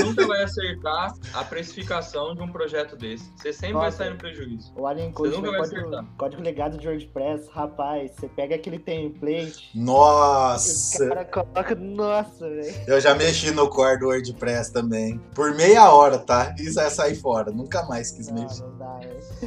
[0.05, 3.20] nunca vai acertar a precificação de um projeto desse.
[3.35, 4.73] Você sempre Nossa, vai sair no prejuízo.
[4.75, 9.69] O Alien Code é código, código legado de WordPress, rapaz, você pega aquele template.
[9.73, 11.05] Nossa!
[11.05, 12.75] o cara coloca, nossa, velho.
[12.87, 15.19] Eu já mexi no core do WordPress também.
[15.33, 16.55] Por meia hora, tá?
[16.59, 17.51] Isso é sair fora.
[17.51, 18.63] Nunca mais quis não, mexer.
[18.63, 18.99] Não dá,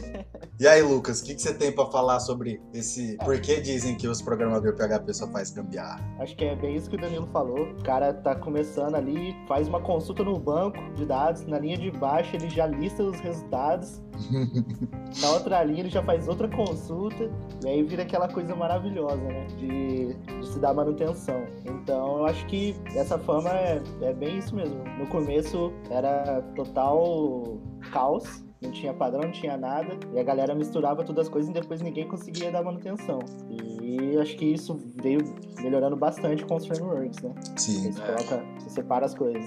[0.59, 3.17] E aí, Lucas, o que, que você tem para falar sobre esse.
[3.25, 6.01] Por que dizem que os programadores PHP só faz gambiarra?
[6.21, 7.71] Acho que é bem isso que o Danilo falou.
[7.71, 11.91] O cara tá começando ali, faz uma consulta no banco de dados, na linha de
[11.91, 14.01] baixo ele já lista os resultados
[15.21, 17.31] Na outra linha ele já faz outra consulta
[17.65, 19.47] e aí vira aquela coisa maravilhosa, né?
[19.59, 21.45] De, de se dar manutenção.
[21.65, 24.83] Então eu acho que essa fama é, é bem isso mesmo.
[24.99, 27.59] No começo era total
[27.93, 31.53] caos não tinha padrão, não tinha nada, e a galera misturava todas as coisas e
[31.53, 33.21] depois ninguém conseguia dar manutenção.
[33.51, 35.21] E acho que isso veio
[35.61, 37.35] melhorando bastante com os frameworks, né?
[37.57, 37.93] Sim.
[37.93, 39.45] Você, coloca, você separa as coisas.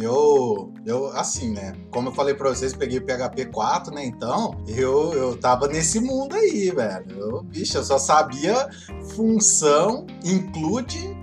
[0.00, 1.72] Eu, eu, assim, né?
[1.90, 4.04] Como eu falei pra vocês, peguei o PHP 4, né?
[4.04, 7.18] Então, eu, eu tava nesse mundo aí, velho.
[7.18, 8.68] Eu, bicho, eu só sabia
[9.14, 11.13] função, include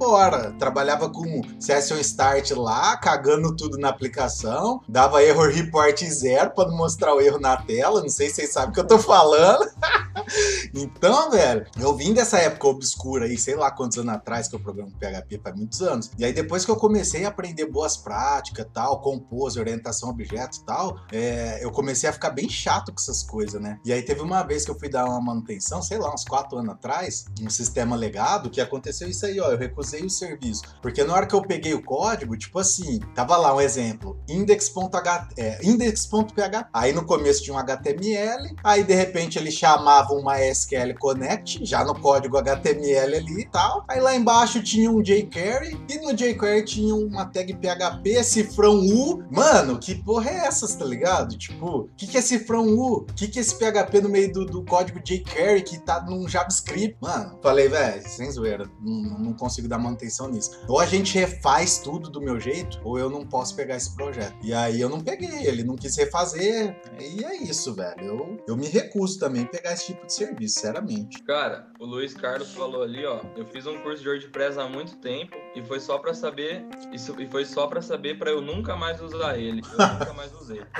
[0.00, 0.52] e bora.
[0.52, 6.76] Trabalhava com session start lá, cagando tudo na aplicação, dava error report zero pra não
[6.76, 8.00] mostrar o erro na tela.
[8.00, 9.68] Não sei se vocês sabem o que eu tô falando.
[10.74, 14.60] então, velho, eu vim dessa época obscura aí, sei lá quantos anos atrás que eu
[14.60, 16.10] programo PHP, faz muitos anos.
[16.18, 20.62] E aí, depois que eu comecei a aprender boas práticas, tal, compose, orientação a objetos
[20.66, 23.78] tal, é, eu comecei a ficar bem chato com essas coisas, né?
[23.84, 26.58] E aí teve uma vez que eu fui dar uma manutenção, sei lá, uns quatro
[26.58, 30.62] anos atrás, um sistema legado, que aconteceu isso aí, ó, eu recusei o serviço.
[30.80, 35.00] Porque na hora que eu peguei o código, tipo assim, tava lá um exemplo, index.php.
[35.36, 36.08] É, index
[36.72, 41.84] aí no começo tinha um HTML, aí de repente ele chamava uma SQL Connect, já
[41.84, 43.84] no código HTML ali e tal.
[43.88, 49.24] Aí lá embaixo tinha um jQuery, e no jQuery tinha uma tag PHP cifrão U.
[49.30, 51.36] Mano, que porra é essa, tá ligado?
[51.36, 52.98] Tipo, o que, que é cifrão U?
[52.98, 56.28] O que, que é esse PHP no meio do, do código jQuery que tá num
[56.28, 56.96] JavaScript?
[57.00, 60.60] Mano, falei, velho, sem zoeira, não, não consigo dar manutenção nisso.
[60.68, 64.34] Ou a gente refaz tudo do meu jeito, ou eu não posso pegar esse projeto.
[64.42, 66.76] E aí eu não peguei, ele não quis refazer.
[66.98, 68.00] E é isso, velho.
[68.00, 71.22] Eu, eu me recuso também a pegar esse tipo de serviço, sinceramente.
[71.22, 73.20] Cara, o Luiz Carlos falou ali, ó.
[73.36, 76.64] Eu fiz um curso de WordPress há muito tempo e foi só para saber.
[76.92, 79.62] Isso, e foi só para saber para eu nunca mais usar ele.
[79.72, 80.60] Eu nunca mais usei.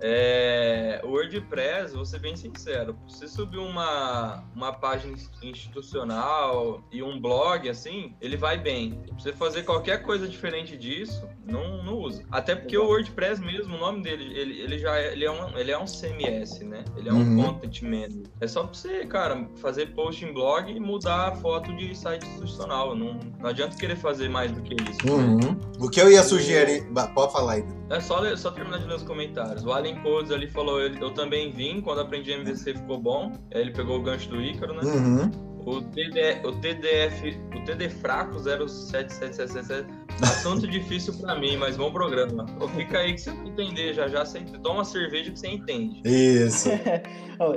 [0.00, 7.20] é, o WordPress, vou ser bem sincero, você subir uma, uma página institucional e um
[7.20, 9.00] blog, assim, ele vai bem.
[9.18, 12.24] Você fazer qualquer coisa diferente disso, não, não usa.
[12.30, 15.58] Até porque o WordPress mesmo, o nome dele, ele, ele já é, ele é, um,
[15.58, 16.84] ele é um CMS, né?
[16.96, 17.42] Ele é um Uhum.
[17.42, 18.22] Content Manager.
[18.40, 22.26] É só pra você, cara, fazer post em blog e mudar a foto de site
[22.26, 22.94] institucional.
[22.94, 25.12] Não, não adianta querer fazer mais do que isso.
[25.12, 25.58] Uhum.
[25.80, 26.86] O que eu ia sugerir.
[27.14, 27.64] Pode falar aí.
[27.90, 29.64] É só, só terminar de ler os comentários.
[29.64, 33.32] O Allen Codes ali falou, ele- eu também vim, quando aprendi MVC ficou bom.
[33.50, 34.82] Ele pegou o gancho do Ícaro, né?
[34.82, 35.30] Uhum.
[35.64, 39.88] O, TD, o TDF, o TD Fraco 07777,
[40.22, 42.46] assunto difícil pra mim, mas bom programa.
[42.60, 45.48] Ô, fica aí que você vai entender, já já você toma uma cerveja que você
[45.48, 46.00] entende.
[46.04, 46.68] Isso.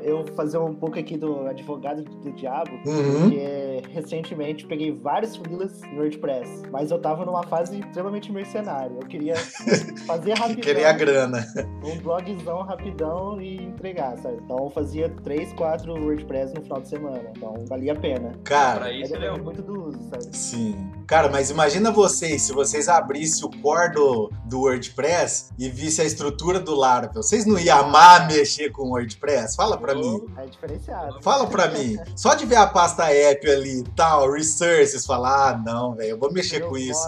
[0.03, 3.21] Eu vou fazer um pouco aqui do advogado do diabo, Uhum.
[3.31, 8.93] porque recentemente peguei vários freelas no WordPress, mas eu tava numa fase extremamente mercenária.
[8.93, 9.35] Eu queria
[10.05, 11.43] fazer rapidão, Queria a grana.
[11.83, 14.37] um blogzão rapidão e entregar, sabe?
[14.45, 18.33] Então eu fazia três, quatro WordPress no final de semana, então valia a pena.
[18.43, 19.43] Cara, isso é um...
[19.43, 20.27] muito do uso, sabe?
[20.37, 20.75] sim.
[21.07, 26.07] Cara, mas imagina vocês, se vocês abrissem o core do, do WordPress e vissem a
[26.07, 27.21] estrutura do Laravel.
[27.21, 29.55] Vocês não iam amar mexer com o WordPress?
[29.55, 30.21] Fala pra mim.
[30.37, 31.21] É diferenciado.
[31.21, 31.97] Fala pra mim.
[32.15, 36.19] Só de ver a pasta app ali e tal, resources, falar, ah, não, velho, eu
[36.19, 37.01] vou mexer Meu com isso.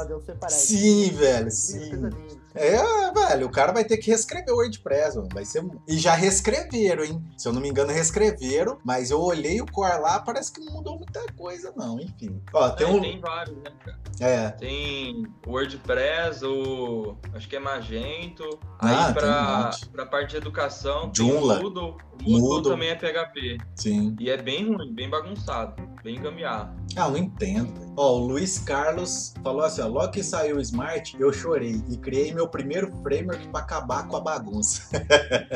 [0.47, 2.09] Sim, velho, Lindo, sim.
[2.55, 2.77] É,
[3.11, 5.29] velho, o cara vai ter que reescrever o WordPress, mano.
[5.33, 5.63] Vai ser.
[5.87, 7.23] E já reescreveram, hein?
[7.37, 10.73] Se eu não me engano, reescreveram, mas eu olhei o core lá, parece que não
[10.73, 11.99] mudou muita coisa, não.
[11.99, 12.41] Enfim.
[12.53, 13.01] Ó, tem É, um.
[13.01, 13.99] tem vários, né, cara?
[14.19, 14.49] É.
[14.51, 17.17] Tem o WordPress, o.
[17.33, 18.43] Acho que é Magento.
[18.79, 21.55] Ah, Aí tem um pra, pra parte de educação, Joomla.
[21.57, 21.97] tem o Moodle.
[22.13, 22.71] O Moodle, Moodle.
[22.73, 23.57] também é PHP.
[23.75, 24.15] Sim.
[24.19, 26.75] E é bem ruim, bem bagunçado, bem gambiarra.
[26.95, 27.73] Ah, eu não entendo.
[27.79, 27.92] velho.
[27.95, 31.97] Ó, o Luiz Carlos falou assim: ó, logo que saiu o Smart, eu chorei e
[31.97, 34.89] criei meu primeiro framework pra acabar com a bagunça.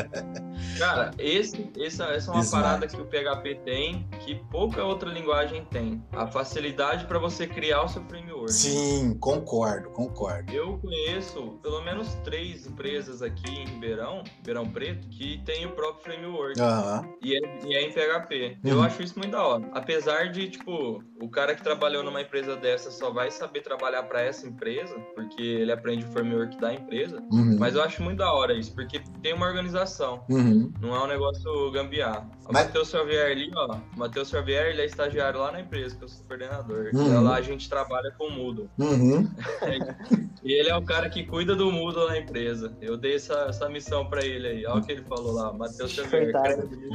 [0.77, 2.51] Cara, esse, essa, essa é uma Smart.
[2.51, 6.03] parada que o PHP tem, que pouca outra linguagem tem.
[6.11, 8.51] A facilidade para você criar o seu framework.
[8.51, 10.51] Sim, concordo, concordo.
[10.51, 16.03] Eu conheço pelo menos três empresas aqui em Ribeirão, Ribeirão Preto, que tem o próprio
[16.03, 16.59] framework.
[16.59, 17.07] Aham.
[17.21, 18.57] E é, e é em PHP.
[18.63, 18.71] Uhum.
[18.71, 19.69] Eu acho isso muito da hora.
[19.73, 24.21] Apesar de, tipo, o cara que trabalhou numa empresa dessa só vai saber trabalhar para
[24.21, 27.21] essa empresa, porque ele aprende o framework da empresa.
[27.31, 27.57] Uhum.
[27.59, 30.23] Mas eu acho muito da hora isso, porque tem uma organização.
[30.29, 30.71] Uhum.
[30.79, 32.27] Não é um negócio gambiar.
[32.47, 33.75] O Mas- Matheus Xavier ali, ó.
[33.95, 36.91] O Matheus Xavier, ele é estagiário lá na empresa, que eu sou coordenador.
[36.93, 37.07] Uhum.
[37.19, 38.69] E lá a gente trabalha com o Moodle.
[38.77, 39.27] Uhum.
[40.43, 42.71] E ele é o cara que cuida do Moodle na empresa.
[42.79, 44.65] Eu dei essa, essa missão pra ele aí.
[44.65, 46.31] Olha o que ele falou lá, Matheus Xavier.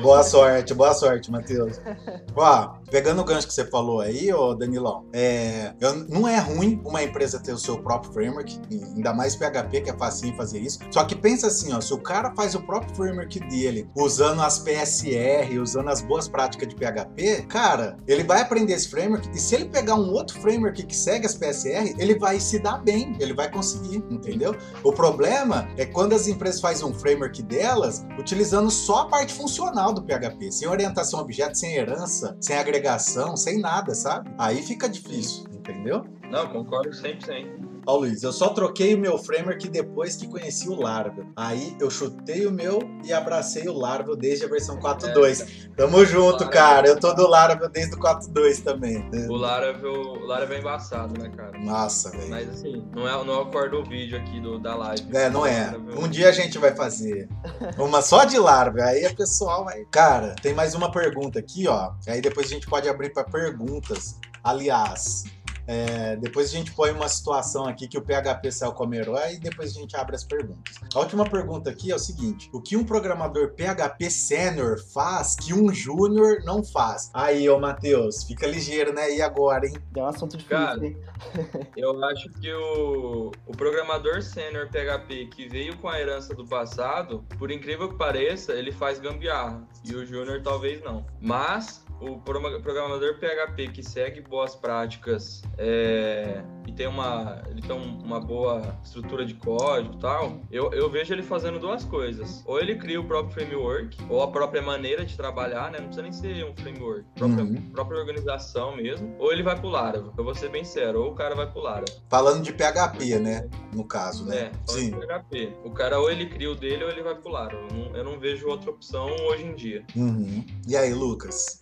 [0.01, 1.79] Boa sorte, boa sorte, Matheus.
[2.35, 5.75] Ó, pegando o gancho que você falou aí, ô Danilão, é,
[6.09, 9.97] não é ruim uma empresa ter o seu próprio framework, ainda mais PHP, que é
[9.97, 10.79] facinho fazer isso.
[10.91, 14.59] Só que pensa assim, ó, se o cara faz o próprio framework dele, usando as
[14.59, 19.55] PSR, usando as boas práticas de PHP, cara, ele vai aprender esse framework, e se
[19.55, 23.35] ele pegar um outro framework que segue as PSR, ele vai se dar bem, ele
[23.35, 24.57] vai conseguir, entendeu?
[24.83, 29.93] O problema é quando as empresas fazem um framework delas utilizando só a parte funcional
[29.93, 34.31] do PHP, sem orientação a objeto, sem herança, sem agregação, sem nada, sabe?
[34.37, 36.05] Aí fica difícil, entendeu?
[36.31, 37.72] Não, concordo 100%.
[37.85, 41.27] Ó, Luiz, eu só troquei o meu framework depois que conheci o Laravel.
[41.37, 45.69] Aí eu chutei o meu e abracei o Laravel desde a versão 4.2.
[45.77, 46.87] Tamo junto, cara.
[46.87, 49.11] Eu tô do Laravel desde o 4.2 também.
[49.29, 51.59] O Laravel, o Laravel é embaçado, né, cara?
[51.59, 52.29] Nossa, velho.
[52.31, 55.05] Mas assim, não é, não é o core do vídeo aqui do, da live.
[55.13, 55.65] É, não é.
[55.67, 57.29] Laravel- Um dia a gente vai fazer
[57.79, 58.85] uma só de Laravel.
[58.85, 59.85] Aí a pessoal vai.
[59.91, 61.93] Cara, tem mais uma pergunta aqui, ó.
[62.07, 64.17] Aí depois a gente pode abrir para perguntas.
[64.45, 65.25] Aliás,
[65.67, 69.39] é, depois a gente põe uma situação aqui que o PHP saiu como herói e
[69.39, 70.77] depois a gente abre as perguntas.
[70.95, 75.55] A última pergunta aqui é o seguinte: o que um programador PHP sênior faz que
[75.55, 77.11] um júnior não faz?
[77.15, 79.15] Aí, ô Matheus, fica ligeiro, né?
[79.15, 79.77] E agora, hein?
[79.97, 80.97] É um assunto difícil, Cara, hein?
[81.77, 87.25] Eu acho que o, o programador sênior PHP que veio com a herança do passado,
[87.39, 89.63] por incrível que pareça, ele faz gambiarra.
[89.85, 91.07] E o júnior talvez não.
[91.21, 97.99] Mas o programador PHP que segue boas práticas é, e tem uma, ele tem um-
[98.03, 102.43] uma boa estrutura de código e tal, eu, eu vejo ele fazendo duas coisas.
[102.47, 105.79] Ou ele cria o próprio framework, ou a própria maneira de trabalhar, né?
[105.79, 107.71] Não precisa nem ser um framework, própria, Uhum.
[107.73, 109.15] própria organização mesmo.
[109.19, 110.13] Ou ele vai pro Laravel.
[110.17, 111.95] Eu vou ser bem sério, ou o cara vai pro Laravel.
[112.09, 113.49] Falando de PHP, né?
[113.75, 114.51] No caso, né?
[114.69, 115.53] É, de PHP.
[115.65, 117.67] O cara ou ele cria o dele ou ele vai pro Laravel.
[117.71, 119.85] Eu não, eu não vejo outra opção hoje em dia.
[119.97, 120.45] Uhum.
[120.67, 121.62] E aí, Lucas?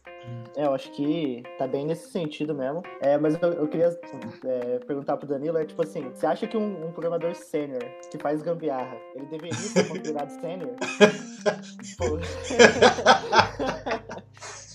[0.56, 2.82] É, eu acho que tá bem nesse sentido mesmo.
[3.00, 3.98] É, mas eu, eu queria
[4.44, 8.18] é, perguntar pro Danilo, é tipo assim, você acha que um, um programador sênior que
[8.18, 10.74] faz gambiarra, ele deveria ser considerado sênior?
[11.98, 12.18] Pô.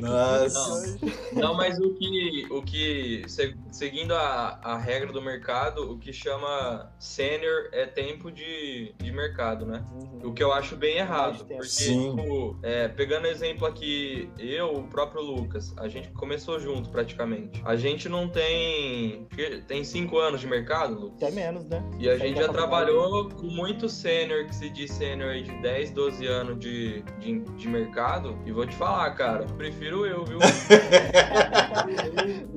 [0.00, 0.98] Nossa.
[1.32, 3.24] Não, não, mas o que, o que
[3.70, 9.66] seguindo a, a regra do mercado, o que chama sênior é tempo de, de mercado,
[9.66, 9.84] né?
[9.92, 10.30] Uhum.
[10.30, 11.44] O que eu acho bem errado.
[11.44, 12.16] Porque, Sim.
[12.16, 17.60] tipo, é, pegando exemplo aqui, eu, o próprio Lucas, a gente começou junto praticamente.
[17.64, 19.26] A gente não tem.
[19.66, 21.22] Tem cinco anos de mercado, Lucas?
[21.22, 21.82] Até menos, né?
[21.98, 26.26] E a gente já trabalhou com muito sênior, que se diz sênior de 10, 12
[26.26, 28.38] anos de, de, de mercado.
[28.44, 30.38] E vou te falar, cara, prefiro eu, viu?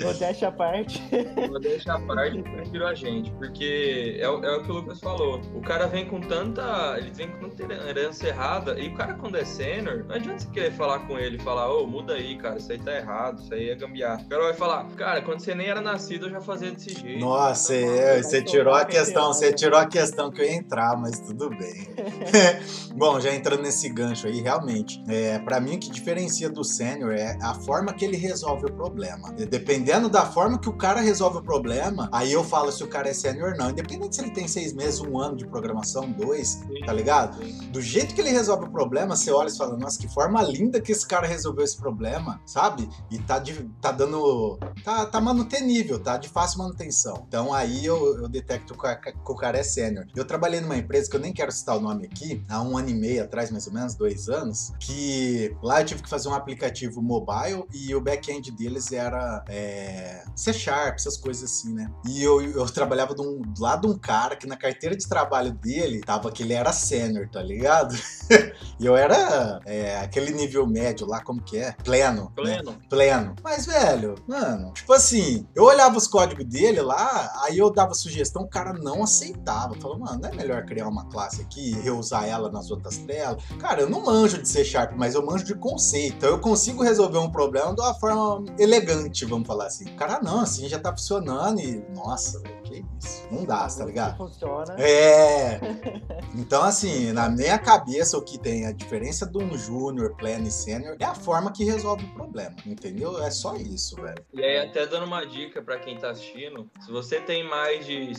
[0.01, 1.01] Modéstia à parte.
[1.49, 3.31] Modéstia à parte, prefiro a gente.
[3.31, 5.39] Porque é, é, o que o Lucas falou.
[5.53, 6.95] O cara vem com tanta.
[6.97, 8.79] Ele vem com tanta herança errada.
[8.79, 11.71] E o cara, quando é sênior, não adianta você querer falar com ele e falar,
[11.71, 14.21] ô, oh, muda aí, cara, isso aí tá errado, isso aí é gambiar.
[14.21, 17.19] O cara vai falar, cara, quando você nem era nascido, eu já fazia desse jeito.
[17.19, 20.97] Nossa, então, é, você tirou a questão, você tirou a questão que eu ia entrar,
[20.97, 21.87] mas tudo bem.
[22.95, 27.13] Bom, já entrando nesse gancho aí, realmente, é, para mim o que diferencia do sênior
[27.13, 29.32] é a forma que ele resolve o problema.
[29.32, 33.10] Dependendo da forma que o cara resolve o problema, aí eu falo se o cara
[33.10, 33.69] é sênior ou não.
[33.69, 37.39] Independente se ele tem seis meses, um ano de programação, dois, tá ligado?
[37.71, 40.82] Do jeito que ele resolve o problema, você olha e fala, nossa, que forma linda
[40.82, 42.89] que esse cara resolveu esse problema, sabe?
[43.10, 44.58] E tá, de, tá dando.
[44.84, 46.17] Tá, tá manutenível, tá?
[46.17, 47.25] De fácil manutenção.
[47.27, 50.06] Então aí eu, eu detecto que o cara é sênior.
[50.15, 52.89] Eu trabalhei numa empresa que eu nem quero citar o nome aqui, há um ano
[52.89, 56.33] e meio atrás, mais ou menos, dois anos, que lá eu tive que fazer um
[56.33, 61.89] aplicativo mobile e o back-end deles era é, C Sharp, essas coisas assim, né?
[62.05, 65.51] E eu, eu trabalhava do, do lado de um cara que na carteira de trabalho
[65.51, 67.95] dele tava que ele era sênior, tá ligado?
[68.79, 71.73] e eu era é, aquele nível médio lá, como que é?
[71.83, 72.31] Pleno.
[72.36, 72.71] Pleno.
[72.71, 72.77] Né?
[72.89, 73.36] Pleno.
[73.43, 78.43] Mas, velho, mano, tipo assim, eu olhava os códigos dele lá, aí eu dava sugestão,
[78.43, 79.75] o cara não aceitava.
[79.75, 83.43] Falou, mano, não é melhor criar uma classe aqui e reusar ela nas outras telas?
[83.59, 86.12] Cara, eu não manjo de C Sharp, mas eu manjo de conceito.
[86.17, 89.86] Então eu consigo resolver um problema de uma forma elegante, vamos falar assim.
[89.86, 93.28] O cara, não, assim já tá funcionando e, nossa, que isso.
[93.32, 94.17] Não dá, tá ligado?
[94.17, 94.76] Funciona.
[94.80, 95.60] É.
[96.36, 100.52] Então, assim, na minha cabeça, o que tem a diferença de um júnior, pleno e
[100.52, 103.21] sênior é a forma que resolve o problema, entendeu?
[103.23, 104.23] É só isso, velho.
[104.34, 108.13] E aí, até dando uma dica para quem tá assistindo, se você tem mais de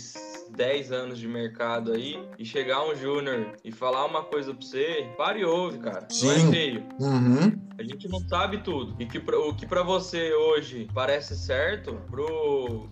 [0.50, 5.08] 10 anos de mercado aí e chegar um júnior e falar uma coisa pra você,
[5.16, 6.06] pare e ouve, cara.
[6.08, 6.26] Sim.
[6.26, 6.86] Não é feio.
[7.00, 7.64] Uhum.
[7.76, 8.94] A gente não sabe tudo.
[8.98, 11.98] E que pra, o que para você hoje parece certo,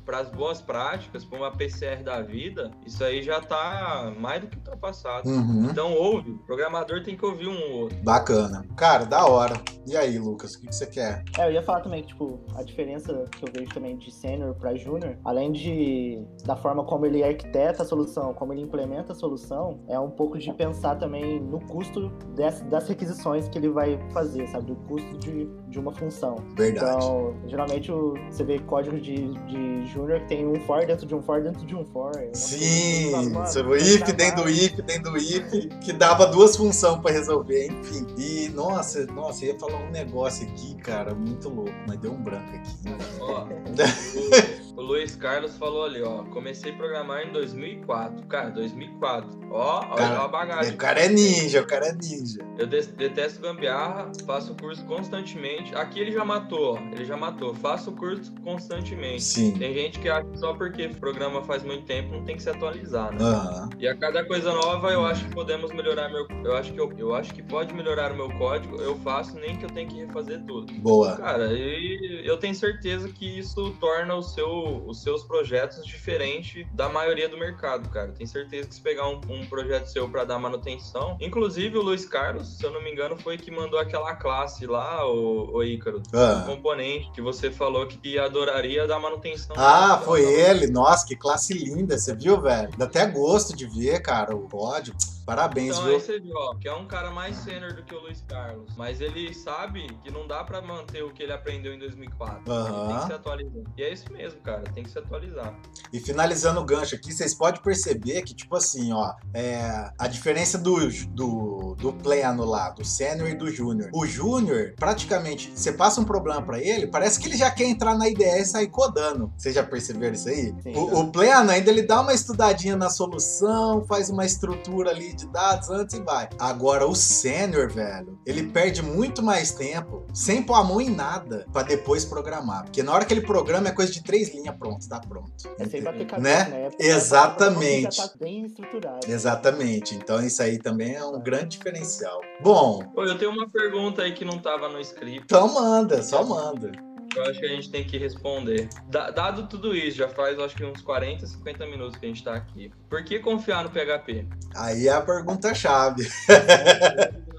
[0.05, 4.47] para as boas práticas, para uma PCR da vida, isso aí já tá mais do
[4.47, 5.29] que ultrapassado.
[5.29, 5.69] Uhum.
[5.71, 6.33] Então ouve.
[6.33, 7.99] O programador tem que ouvir um ou outro.
[8.03, 8.65] Bacana.
[8.77, 9.55] Cara, da hora.
[9.87, 11.25] E aí, Lucas, o que, que você quer?
[11.39, 14.55] É, eu ia falar também que, tipo, a diferença que eu vejo também de sênior
[14.55, 19.15] para júnior, além de da forma como ele arquiteta a solução, como ele implementa a
[19.15, 23.99] solução, é um pouco de pensar também no custo das, das requisições que ele vai
[24.13, 24.67] fazer, sabe?
[24.67, 26.37] Do custo de, de uma função.
[26.57, 26.95] Verdade.
[26.95, 31.15] Então, geralmente o, você vê código de, de júnior que tem um for dentro de
[31.15, 32.13] um for dentro de um for.
[32.33, 37.67] Sim, o if dentro do if dentro do if, que dava duas funções para resolver,
[37.67, 38.07] enfim.
[38.17, 42.23] E, nossa, nossa, eu ia falar um negócio aqui, cara, muito louco, mas deu um
[42.23, 42.85] branco aqui.
[42.85, 42.99] Né?
[43.21, 43.47] Ó,
[44.77, 48.27] o, Luiz Carlos falou ali, ó, comecei a programar em 2004.
[48.27, 49.41] Cara, 2004.
[49.51, 50.75] Ó, cara, olha a bagagem.
[50.75, 52.45] O cara é ninja, o cara é ninja.
[52.59, 55.75] Eu detesto gambiarra, faço curso constantemente.
[55.75, 57.55] Aqui ele já matou, ó, ele já matou.
[57.55, 59.23] Faço curso constantemente.
[59.23, 59.53] Sim.
[59.59, 62.43] Tem gente que acha que só porque o programa faz muito tempo não tem que
[62.43, 63.23] se atualizar, né?
[63.23, 63.69] Uhum.
[63.79, 66.27] E a cada coisa nova eu acho que podemos melhorar meu.
[66.45, 68.77] Eu acho que eu, eu acho que pode melhorar o meu código.
[68.81, 70.73] Eu faço nem que eu tenho que refazer tudo.
[70.75, 71.17] Boa.
[71.17, 74.47] Cara, e eu tenho certeza que isso torna o seu,
[74.87, 78.13] os seus projetos diferente da maioria do mercado, cara.
[78.13, 82.05] Tenho certeza que se pegar um, um projeto seu para dar manutenção, inclusive o Luiz
[82.07, 86.03] Carlos, se eu não me engano, foi que mandou aquela classe lá, o, o Ícaro,
[86.13, 86.43] Ah.
[86.45, 89.55] o componente que você falou que adoraria dar manutenção.
[89.59, 90.67] Ah, foi ele.
[90.69, 92.71] Nossa, que classe linda, você viu, velho?
[92.77, 94.97] Dá até gosto de ver, cara, o código.
[95.25, 95.95] Parabéns, Então viu?
[95.95, 98.75] aí você viu, ó, que é um cara mais sênior do que o Luiz Carlos.
[98.77, 102.43] Mas ele sabe que não dá pra manter o que ele aprendeu em 2004.
[102.45, 103.63] Ele tem que se atualizar.
[103.79, 104.52] E é isso mesmo, cara.
[104.75, 105.55] Tem que se atualizar.
[105.93, 110.59] E finalizando o gancho aqui, vocês podem perceber que, tipo assim, ó, é, a diferença
[110.59, 113.91] do, do do, pleno lá, do sênior e do júnior.
[113.93, 117.97] O júnior, praticamente, você passa um problema para ele, parece que ele já quer entrar
[117.97, 119.33] na IDE e sair codando.
[119.37, 120.55] Vocês já perceberam isso aí?
[120.63, 125.13] Sim, o, o, pleno ainda ele dá uma estudadinha na solução, faz uma estrutura ali
[125.15, 126.29] de dados antes e vai.
[126.39, 131.47] Agora o sênior, velho, ele perde muito mais tempo sem pôr a mão em nada
[131.53, 132.65] para depois programar.
[132.65, 135.33] Porque na hora que ele programa é coisa de três linhas, pronto, tá pronto.
[135.59, 136.49] É sem bater cabeça, né?
[136.49, 136.71] né?
[136.79, 137.97] Exatamente.
[137.97, 139.01] Já tá bem estruturado.
[139.07, 139.95] Exatamente.
[139.95, 142.21] Então isso aí também é um grande diferencial.
[142.41, 142.83] Bom.
[142.95, 145.23] Pô, eu tenho uma pergunta aí que não tava no script.
[145.25, 146.73] Então manda, só manda.
[147.15, 148.69] Eu acho que a gente tem que responder.
[148.89, 152.35] Dado tudo isso, já faz acho que uns 40, 50 minutos que a gente tá
[152.35, 152.71] aqui.
[152.89, 154.27] Por que confiar no PHP?
[154.57, 156.09] Aí é a pergunta-chave.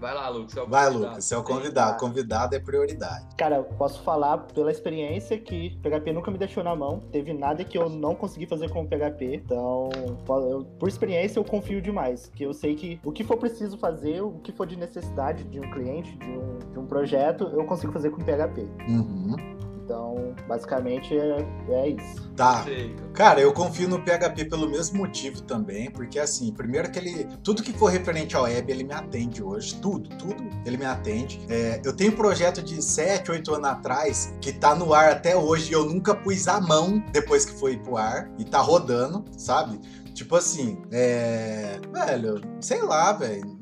[0.00, 0.56] Vai lá, Lucas.
[0.56, 1.98] É Vai, Lucas, você é o convidado.
[1.98, 3.26] Convidado é prioridade.
[3.36, 7.00] Cara, eu posso falar pela experiência que PHP nunca me deixou na mão.
[7.12, 9.34] Teve nada que eu não consegui fazer com o PHP.
[9.34, 9.90] Então,
[10.28, 12.30] eu, por experiência, eu confio demais.
[12.34, 15.60] Que eu sei que o que for preciso fazer, o que for de necessidade de
[15.60, 18.62] um cliente, de um, de um projeto, eu consigo fazer com PHP.
[18.88, 19.36] Uhum.
[19.84, 22.32] Então, basicamente é, é isso.
[22.34, 22.64] Tá.
[23.12, 27.28] Cara, eu confio no PHP pelo mesmo motivo também, porque assim, primeiro que ele.
[27.44, 29.74] Tudo que for referente ao web, ele me atende hoje.
[29.76, 31.44] Tudo, tudo ele me atende.
[31.50, 35.36] É, eu tenho um projeto de 7, 8 anos atrás que tá no ar até
[35.36, 39.22] hoje e eu nunca pus a mão depois que foi pro ar e tá rodando,
[39.36, 39.78] sabe?
[40.14, 41.78] Tipo assim, é.
[41.92, 43.58] Velho, sei lá, velho.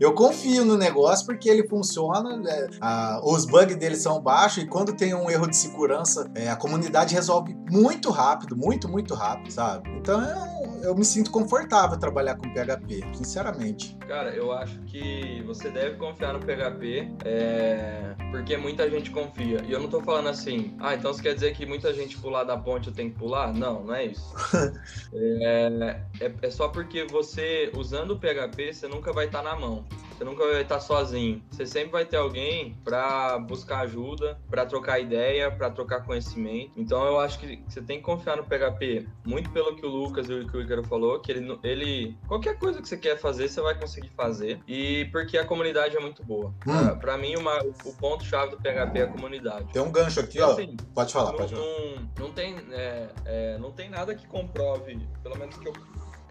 [0.00, 4.66] Eu confio no negócio porque ele funciona, é, a, os bugs dele são baixos e
[4.66, 9.50] quando tem um erro de segurança, é, a comunidade resolve muito rápido, muito, muito rápido,
[9.52, 9.90] sabe?
[9.98, 10.53] Então eu,
[10.84, 13.96] eu me sinto confortável trabalhar com PHP, sinceramente.
[14.06, 19.62] Cara, eu acho que você deve confiar no PHP, é, porque muita gente confia.
[19.66, 22.44] E eu não tô falando assim, ah, então você quer dizer que muita gente pular
[22.44, 23.52] da ponte eu tenho que pular?
[23.52, 24.34] Não, não é isso.
[25.14, 29.56] é, é, é só porque você, usando o PHP, você nunca vai estar tá na
[29.56, 29.84] mão.
[30.16, 31.42] Você nunca vai estar sozinho.
[31.50, 36.72] Você sempre vai ter alguém para buscar ajuda, para trocar ideia, para trocar conhecimento.
[36.76, 40.28] Então eu acho que você tem que confiar no PHP, muito pelo que o Lucas
[40.28, 43.48] e o que o Icaro falou, que ele, ele qualquer coisa que você quer fazer,
[43.48, 44.60] você vai conseguir fazer.
[44.68, 46.54] E porque a comunidade é muito boa.
[46.66, 46.96] Hum.
[46.98, 49.72] Para mim, uma, o ponto chave do PHP é a comunidade.
[49.72, 50.52] Tem um gancho aqui, então, ó.
[50.52, 51.66] Assim, pode falar, não, pode falar.
[51.66, 55.72] Não, não tem, é, é, não tem nada que comprove, pelo menos que eu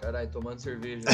[0.04, 1.06] Caralho, tomando cerveja.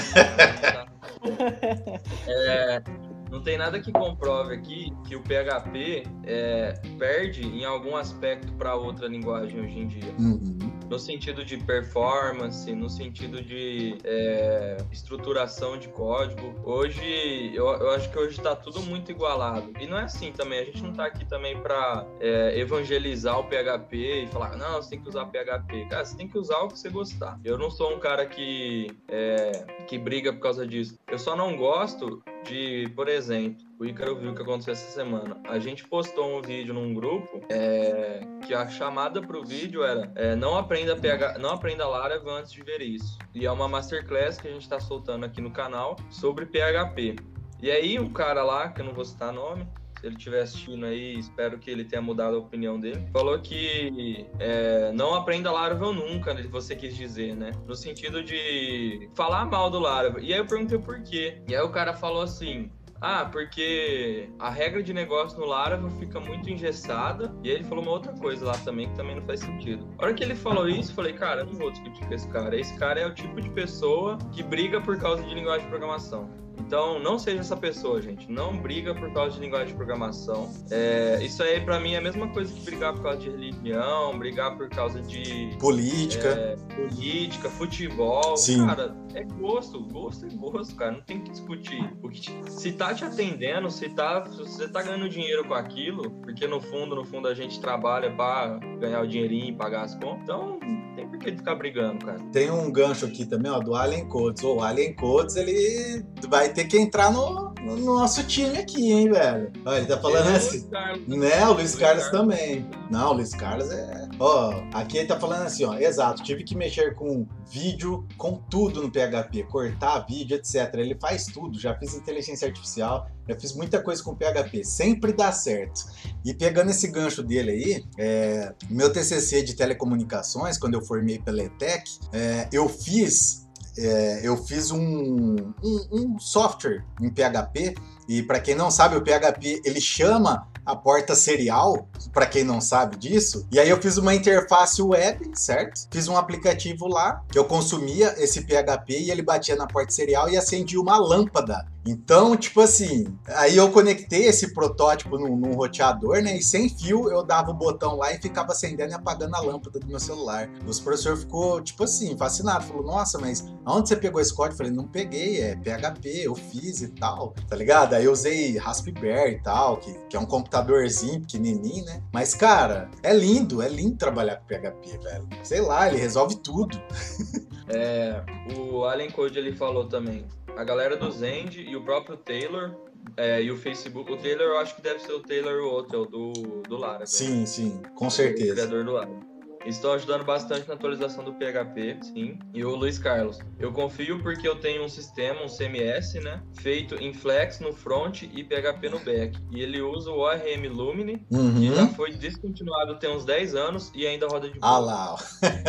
[2.27, 2.81] é,
[3.29, 8.75] não tem nada que comprove aqui que o PHP é, perde em algum aspecto para
[8.75, 10.13] outra linguagem hoje em dia.
[10.19, 10.57] Uhum.
[10.89, 16.55] No sentido de performance, no sentido de é, estruturação de código.
[16.63, 19.71] Hoje, eu, eu acho que hoje está tudo muito igualado.
[19.79, 20.61] E não é assim também.
[20.61, 24.89] A gente não está aqui também para é, evangelizar o PHP e falar, não, você
[24.89, 25.85] tem que usar PHP.
[25.89, 27.39] Cara, você tem que usar o que você gostar.
[27.43, 29.51] Eu não sou um cara que, é,
[29.87, 30.97] que briga por causa disso.
[31.07, 35.37] Eu só não gosto de, por exemplo, o Ícaro viu o que aconteceu essa semana.
[35.45, 40.35] A gente postou um vídeo num grupo é, que a chamada pro vídeo era é,
[40.35, 43.17] não aprenda PH, não aprenda Laravel antes de ver isso.
[43.33, 47.15] E é uma masterclass que a gente está soltando aqui no canal sobre PHP.
[47.61, 49.67] E aí o cara lá, que eu não vou citar nome,
[49.99, 53.05] se ele estiver assistindo aí, espero que ele tenha mudado a opinião dele.
[53.11, 57.51] Falou que é, não aprenda Laravel nunca, né, você quis dizer, né?
[57.67, 60.21] No sentido de falar mal do Laravel.
[60.21, 61.41] E aí eu perguntei por quê.
[61.47, 62.71] E aí o cara falou assim:
[63.01, 67.33] ah, porque a regra de negócio no Laravel fica muito engessada.
[67.43, 69.87] E aí ele falou uma outra coisa lá também que também não faz sentido.
[69.97, 72.27] A hora que ele falou isso, eu falei, cara, eu não vou discutir com esse
[72.29, 72.57] cara.
[72.57, 76.29] Esse cara é o tipo de pessoa que briga por causa de linguagem de programação.
[76.59, 78.29] Então, não seja essa pessoa, gente.
[78.31, 80.51] Não briga por causa de linguagem de programação.
[80.69, 84.17] É, isso aí, para mim, é a mesma coisa que brigar por causa de religião,
[84.17, 85.55] brigar por causa de...
[85.59, 86.29] Política.
[86.29, 88.37] É, política, futebol.
[88.37, 88.65] Sim.
[88.65, 89.81] Cara, é gosto.
[89.85, 90.93] Gosto é gosto, cara.
[90.93, 91.93] Não tem que discutir.
[92.01, 96.47] Porque se tá te atendendo, se, tá, se você tá ganhando dinheiro com aquilo, porque
[96.47, 100.23] no fundo, no fundo, a gente trabalha para ganhar o dinheirinho e pagar as contas.
[100.23, 100.59] Então,
[100.95, 102.19] tem por que ficar brigando, cara.
[102.31, 104.43] Tem um gancho aqui também, ó, do Alien Codes.
[104.43, 109.51] O Alien Codes, ele vai ter que entrar no, no nosso time aqui, hein, velho.
[109.65, 110.67] Ó, ele tá falando é, assim.
[110.69, 112.69] Carlos, né, o Luiz, Luiz Carlos, Carlos, também.
[112.89, 114.07] Não, o Luiz Carlos é.
[114.19, 115.77] Ó, aqui ele tá falando assim, ó.
[115.77, 120.73] Exato, tive que mexer com vídeo, com tudo no PHP, cortar vídeo, etc.
[120.75, 121.59] Ele faz tudo.
[121.59, 124.63] Já fiz inteligência artificial, já fiz muita coisa com PHP.
[124.63, 125.85] Sempre dá certo.
[126.23, 131.43] E pegando esse gancho dele aí, é, meu TCC de telecomunicações, quando eu formei pela
[131.43, 137.75] ETEC, é, eu fiz é, eu fiz um, um, um, software em PHP
[138.07, 142.61] E para quem não sabe, o PHP ele chama a porta serial, para quem não
[142.61, 143.47] sabe disso.
[143.51, 145.87] E aí eu fiz uma interface web, certo?
[145.91, 150.29] Fiz um aplicativo lá que eu consumia esse PHP e ele batia na porta serial
[150.29, 151.65] e acendia uma lâmpada.
[151.89, 156.37] Então, tipo assim, aí eu conectei esse protótipo num, num, roteador, né?
[156.37, 159.79] E sem fio eu dava o botão lá e ficava acendendo e apagando a lâmpada
[159.79, 160.47] do meu celular.
[160.61, 162.65] O professor ficou, tipo assim, fascinado.
[162.65, 164.53] Falou, nossa, mas aonde você pegou esse código?
[164.53, 167.95] Eu falei, não peguei, é PHP, eu fiz e tal, tá ligado?
[167.95, 172.03] Aí eu usei Raspberry e tal, que, que é um computadorzinho pequenininho, né?
[172.13, 175.27] Mas, cara, é lindo, é lindo trabalhar com PHP, velho.
[175.43, 176.79] Sei lá, ele resolve tudo.
[177.67, 178.21] é,
[178.55, 180.25] o Allen Code ele falou também,
[180.57, 182.75] a galera do Zend e o próprio Taylor
[183.15, 184.11] é, e o Facebook.
[184.11, 187.05] O Taylor eu acho que deve ser o Taylor o outro, do, do Lara.
[187.05, 188.51] Sim, sim, com certeza.
[188.51, 189.28] O criador do Lara.
[189.69, 192.39] Estou ajudando bastante na atualização do PHP, sim.
[192.53, 193.37] E o Luiz Carlos.
[193.59, 196.41] Eu confio porque eu tenho um sistema, um CMS, né?
[196.59, 199.37] Feito em Flex no front e PHP no back.
[199.51, 201.59] E ele usa o ORM Lumine, uhum.
[201.59, 204.73] que já foi descontinuado tem uns 10 anos e ainda roda de boa.
[204.73, 205.17] Ah lá, ó.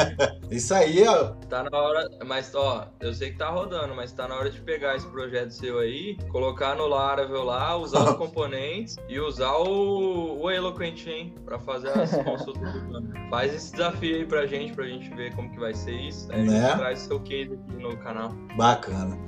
[0.50, 1.34] Isso aí, ó.
[1.48, 4.60] Tá na hora, mas ó, eu sei que tá rodando, mas tá na hora de
[4.62, 10.40] pegar esse projeto seu aí, colocar no Laravel lá, usar os componentes e usar o,
[10.40, 11.34] o Eloquent, hein?
[11.44, 15.50] Pra fazer as consultas do Faz esse desafio aí pra gente, pra gente ver como
[15.50, 16.30] que vai ser isso.
[16.32, 16.58] Aí né?
[16.58, 18.30] a gente traz seu case aqui no canal.
[18.56, 19.18] Bacana.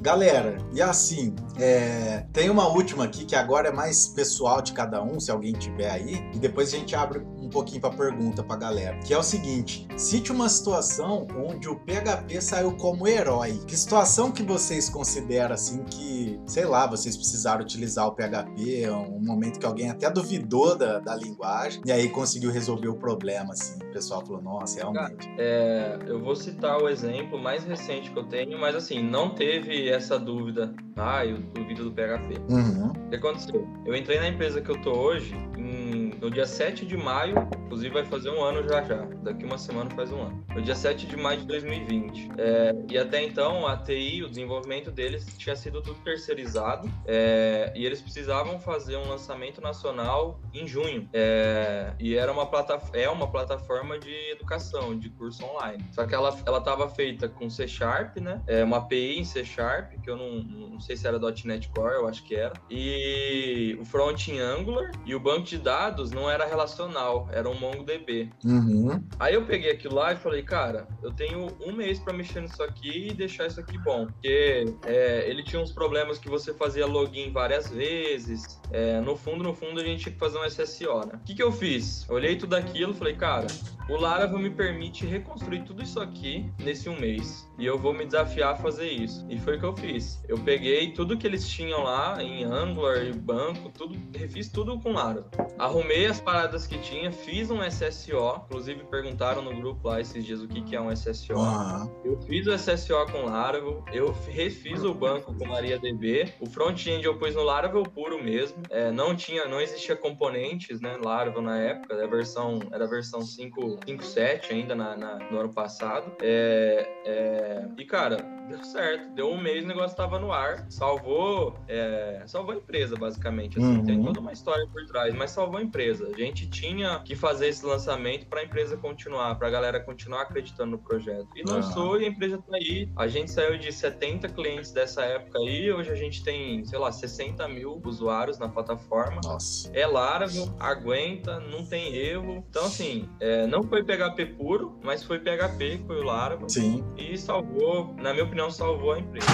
[0.00, 5.02] Galera, e assim, é, tem uma última aqui que agora é mais pessoal de cada
[5.02, 7.18] um, se alguém tiver aí, e depois a gente abre
[7.48, 11.76] um pouquinho para pergunta para galera, que é o seguinte: cite uma situação onde o
[11.76, 13.58] PHP saiu como herói.
[13.66, 19.24] Que situação que vocês consideram assim que, sei lá, vocês precisaram utilizar o PHP, um
[19.24, 23.78] momento que alguém até duvidou da, da linguagem e aí conseguiu resolver o problema, assim.
[23.82, 25.28] O pessoal falou, nossa, realmente.
[25.38, 29.87] É, eu vou citar o exemplo mais recente que eu tenho, mas assim, não teve
[29.90, 30.74] essa dúvida.
[30.96, 32.34] Ah, eu duvido do PHP.
[32.48, 32.90] Uhum.
[32.90, 33.68] O que aconteceu?
[33.86, 37.92] Eu entrei na empresa que eu tô hoje em, no dia 7 de maio, inclusive
[37.92, 38.96] vai fazer um ano já já.
[39.22, 40.44] Daqui uma semana faz um ano.
[40.54, 42.30] No dia 7 de maio de 2020.
[42.38, 47.84] É, e até então, a TI, o desenvolvimento deles tinha sido tudo terceirizado é, e
[47.84, 51.08] eles precisavam fazer um lançamento nacional em junho.
[51.12, 52.48] É, e era uma
[52.92, 55.84] é uma plataforma de educação, de curso online.
[55.92, 58.42] Só que ela estava feita com C Sharp, né?
[58.46, 61.94] É uma API em C Sharp, que eu não, não sei se era .NET Core,
[61.94, 62.54] eu acho que era.
[62.70, 67.58] E o front em Angular e o banco de dados não era relacional, era um
[67.58, 68.30] MongoDB.
[68.44, 69.02] Uhum.
[69.18, 72.62] Aí eu peguei aquilo lá e falei, cara, eu tenho um mês para mexer nisso
[72.62, 74.06] aqui e deixar isso aqui bom.
[74.06, 78.60] Porque é, ele tinha uns problemas que você fazia login várias vezes.
[78.70, 81.12] É, no fundo, no fundo, a gente tinha que fazer um SSO, né?
[81.14, 82.06] O que, que eu fiz?
[82.08, 83.46] Eu olhei tudo aquilo e falei, cara,
[83.88, 87.48] o Laravel me permite reconstruir tudo isso aqui nesse um mês.
[87.58, 89.24] E eu vou me desafiar a fazer isso.
[89.30, 90.22] E foi o que eu fiz.
[90.28, 94.92] Eu peguei tudo que eles tinham lá em Angular e banco, tudo, refiz tudo com
[94.92, 95.24] Laravel.
[95.58, 98.42] Arrumei as paradas que tinha, fiz um SSO.
[98.46, 101.34] Inclusive perguntaram no grupo lá esses dias o que, que é um SSO.
[101.34, 102.00] Uhum.
[102.04, 106.32] Eu fiz o SSO com Laravel, eu refiz o banco com MariaDB.
[106.40, 108.62] O front-end eu pus no Laravel puro mesmo.
[108.70, 110.96] É, não tinha, não existia componentes, né?
[111.02, 116.12] Laravel na época, a versão, era a versão 5.7 ainda na, na, no ano passado.
[116.20, 119.10] É, é, e cara, deu certo.
[119.14, 120.66] Deu um mês, o negócio tava no ar.
[120.70, 123.58] Salvou, é, salvou a empresa, basicamente.
[123.58, 123.84] Assim, uhum.
[123.84, 126.08] Tem toda uma história por trás, mas salvou a empresa.
[126.08, 130.22] A gente tinha que fazer esse lançamento para a empresa continuar, para a galera continuar
[130.22, 131.28] acreditando no projeto.
[131.36, 132.00] E lançou uhum.
[132.00, 132.88] e a empresa tá aí.
[132.96, 136.90] A gente saiu de 70 clientes dessa época aí, hoje a gente tem, sei lá,
[136.90, 139.20] 60 mil usuários na plataforma.
[139.24, 139.70] Nossa.
[139.72, 142.44] É Laravel, aguenta, não tem erro.
[142.48, 146.48] Então, assim, é, não foi PHP puro, mas foi PHP, foi o Laravel.
[146.48, 146.84] Sim.
[146.96, 149.26] E salvou, na minha opinião, salvou a empresa.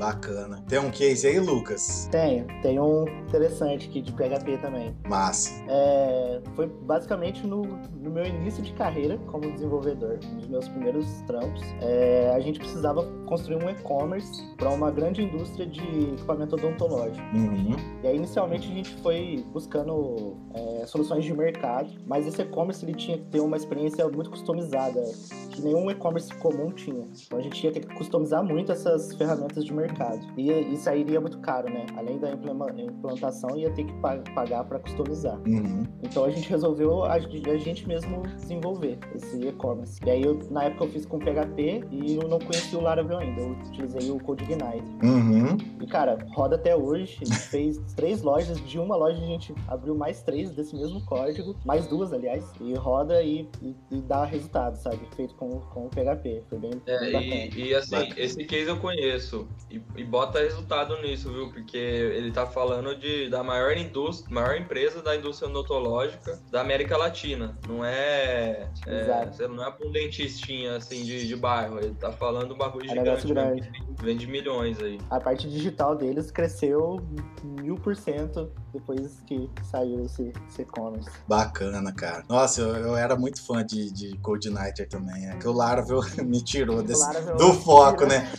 [0.00, 0.64] Bacana.
[0.66, 2.08] Tem um case aí, Lucas?
[2.10, 2.46] Tenho.
[2.62, 4.96] Tem um interessante aqui de PHP também.
[5.06, 5.62] Massa.
[5.68, 11.62] É, foi basicamente no, no, meu início de carreira como desenvolvedor, nos meus primeiros trampos.
[11.82, 15.82] É, a gente precisava construir um e-commerce para uma grande indústria de
[16.14, 17.20] equipamento odontológico.
[17.36, 17.76] Uhum.
[18.02, 22.94] E aí, inicialmente, a gente foi buscando é, soluções de mercado, mas esse e-commerce ele
[22.94, 25.02] tinha que ter uma experiência muito customizada,
[25.50, 27.06] que nenhum e-commerce comum tinha.
[27.26, 30.20] Então, a gente ia ter que customizar muito essas ferramentas de mercado mercado.
[30.36, 31.86] E isso aí iria muito caro, né?
[31.96, 33.92] Além da implantação, ia ter que
[34.34, 35.38] pagar para customizar.
[35.46, 35.84] Uhum.
[36.02, 40.00] Então a gente resolveu a, gente mesmo desenvolver esse e-commerce.
[40.04, 43.18] E aí, eu, na época, eu fiz com PHP e eu não conhecia o Laravel
[43.18, 43.40] ainda.
[43.40, 44.90] Eu utilizei o CodeIgnite.
[45.02, 45.56] Uhum.
[45.80, 47.18] E, cara, roda até hoje.
[47.22, 48.60] A gente fez três lojas.
[48.60, 51.56] De uma loja, a gente abriu mais três desse mesmo código.
[51.64, 52.44] Mais duas, aliás.
[52.60, 55.00] E roda e, e, e dá resultado, sabe?
[55.16, 56.42] Feito com, com o PHP.
[56.48, 57.50] Foi bem, é, bem.
[57.54, 58.14] E, e assim, bacana.
[58.16, 59.48] esse case eu conheço.
[59.70, 61.50] E, e, bota resultado nisso, viu?
[61.50, 66.96] Porque ele tá falando de, da maior indústria, maior empresa da indústria odontológica da América
[66.96, 67.56] Latina.
[67.68, 68.68] Não é.
[68.86, 71.78] é não é pra um dentistinha assim de, de bairro.
[71.78, 73.28] Ele tá falando um bagulho é gigante.
[73.28, 73.70] Grande.
[74.02, 74.98] Vende milhões aí.
[75.08, 77.00] A parte digital deles cresceu
[77.44, 81.10] mil por cento depois que saiu esse, esse e-commerce.
[81.28, 82.24] Bacana, cara.
[82.28, 85.28] Nossa, eu, eu, era muito fã de, de Coordinator também.
[85.28, 88.30] É que o Laravel me tirou desse, do foco, né?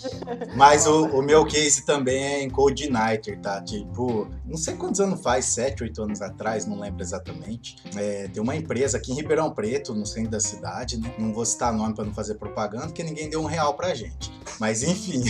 [0.56, 3.62] Mas o, o, meu case também é em Coordinator, tá?
[3.62, 7.76] Tipo, não sei quantos anos faz, sete, oito anos atrás, não lembro exatamente.
[7.96, 11.14] É, tem uma empresa aqui em Ribeirão Preto, no centro da cidade, né?
[11.18, 14.32] Não vou citar nome para não fazer propaganda, porque ninguém deu um real pra gente.
[14.60, 15.24] Mas enfim,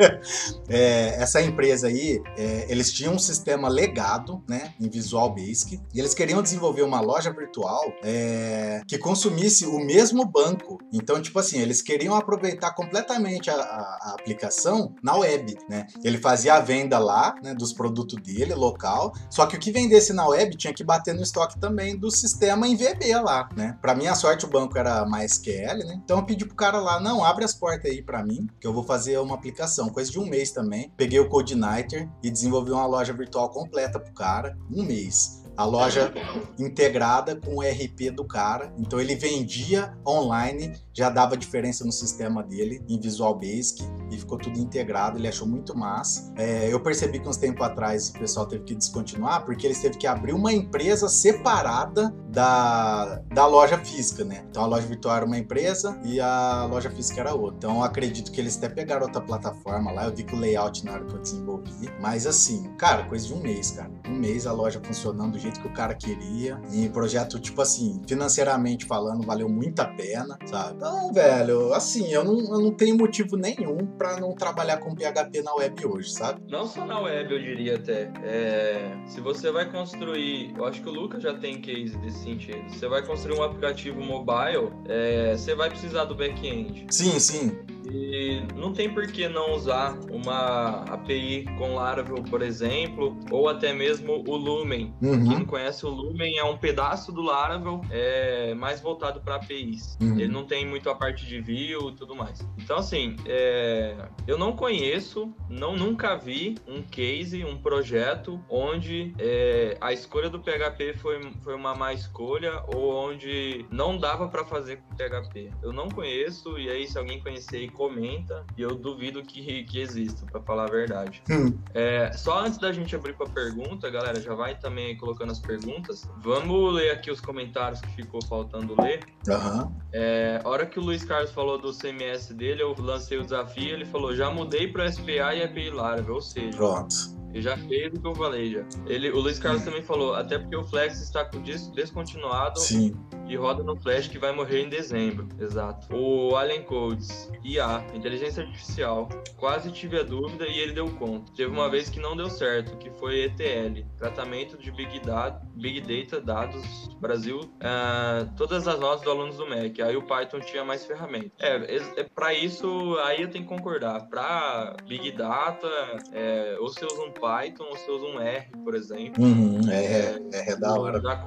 [0.68, 5.98] é, essa empresa aí, é, eles tinham um sistema legado, né, em Visual Basic, e
[5.98, 10.78] eles queriam desenvolver uma loja virtual é, que consumisse o mesmo banco.
[10.92, 15.86] Então, tipo assim, eles queriam aproveitar completamente a, a, a aplicação na web, né?
[16.02, 20.12] Ele fazia a venda lá, né, dos produtos dele, local, só que o que vendesse
[20.12, 23.76] na web tinha que bater no estoque também do sistema em VB lá, né?
[23.80, 26.00] Para minha sorte, o banco era mais QL, né?
[26.04, 28.72] Então eu pedi pro cara lá, não, abre as portas aí para mim, que eu
[28.72, 29.88] vou fazer uma aplicação.
[29.88, 30.92] Coisa de um mês também.
[30.96, 34.56] Peguei o Codiniter e desenvolvi uma loja virtual completa pro cara.
[34.70, 36.14] Um mês a loja
[36.56, 38.72] integrada com o RP do cara.
[38.78, 44.36] Então ele vendia online, já dava diferença no sistema dele em Visual Basic e ficou
[44.36, 45.16] tudo integrado.
[45.16, 46.32] Ele achou muito massa.
[46.36, 49.96] É, eu percebi que uns tempos atrás o pessoal teve que descontinuar porque eles teve
[49.96, 54.44] que abrir uma empresa separada da, da loja física, né?
[54.50, 57.56] Então a loja virtual era uma empresa e a loja física era outra.
[57.58, 60.06] Então eu acredito que eles até pegaram outra plataforma lá.
[60.06, 61.88] Eu vi que o layout na hora que eu desenvolvi.
[62.00, 63.90] Mas assim, cara, coisa de um mês, cara.
[64.08, 66.60] Um mês a loja funcionando do jeito que o cara queria.
[66.72, 70.87] E projeto, tipo assim, financeiramente falando, valeu muito a pena, sabe?
[70.88, 75.42] Então, velho, assim, eu não, eu não tenho motivo nenhum para não trabalhar com PHP
[75.42, 76.40] na web hoje, sabe?
[76.48, 78.10] Não só na web, eu diria até.
[78.22, 82.62] É, se você vai construir, eu acho que o Lucas já tem case desse sentido.
[82.70, 86.86] Você vai construir um aplicativo mobile, é, você vai precisar do back-end.
[86.90, 87.58] Sim, sim.
[87.90, 93.72] E não tem por que não usar uma API com Laravel, por exemplo, ou até
[93.72, 94.94] mesmo o Lumen.
[95.00, 95.24] Uhum.
[95.24, 99.96] Quem não conhece o Lumen é um pedaço do Laravel é, mais voltado para APIs.
[100.00, 100.18] Uhum.
[100.18, 102.46] Ele não tem muito a parte de view e tudo mais.
[102.58, 109.76] Então, assim, é, eu não conheço, não nunca vi um case, um projeto onde é,
[109.80, 114.76] a escolha do PHP foi, foi uma má escolha ou onde não dava para fazer
[114.76, 115.50] com PHP.
[115.62, 120.26] Eu não conheço, e aí se alguém conhecer comenta e eu duvido que, que exista,
[120.26, 121.22] para falar a verdade.
[121.30, 121.52] Hum.
[121.74, 126.08] É, só antes da gente abrir para pergunta, galera, já vai também colocando as perguntas.
[126.18, 129.00] Vamos ler aqui os comentários que ficou faltando ler.
[129.28, 129.72] Uhum.
[129.92, 133.74] É, a hora que o Luiz Carlos falou do CMS dele, eu lancei o desafio,
[133.74, 136.56] ele falou, já mudei para SPA e API Laravel, ou seja...
[136.56, 138.64] Pronto ele já fez o que eu falei já.
[138.86, 142.94] Ele, o Luiz Carlos também falou, até porque o Flex está com disco descontinuado Sim.
[143.28, 145.28] e roda no Flash que vai morrer em dezembro.
[145.38, 145.94] Exato.
[145.94, 149.08] O Alien Codes, IA, inteligência artificial.
[149.36, 151.32] Quase tive a dúvida e ele deu conta.
[151.32, 155.80] Teve uma vez que não deu certo, que foi ETL, tratamento de Big Data, Big
[155.80, 159.82] Data dados Brasil, uh, todas as notas do alunos do MEC.
[159.82, 161.32] Aí o Python tinha mais ferramentas.
[161.38, 164.08] É, é para isso aí eu tenho que concordar.
[164.08, 165.68] Para Big Data,
[166.12, 167.27] é, ou você usa um Python
[167.60, 169.22] ou você usa um R, por exemplo.
[169.22, 171.00] Uhum, é, é, é, é da hora.
[171.00, 171.24] Da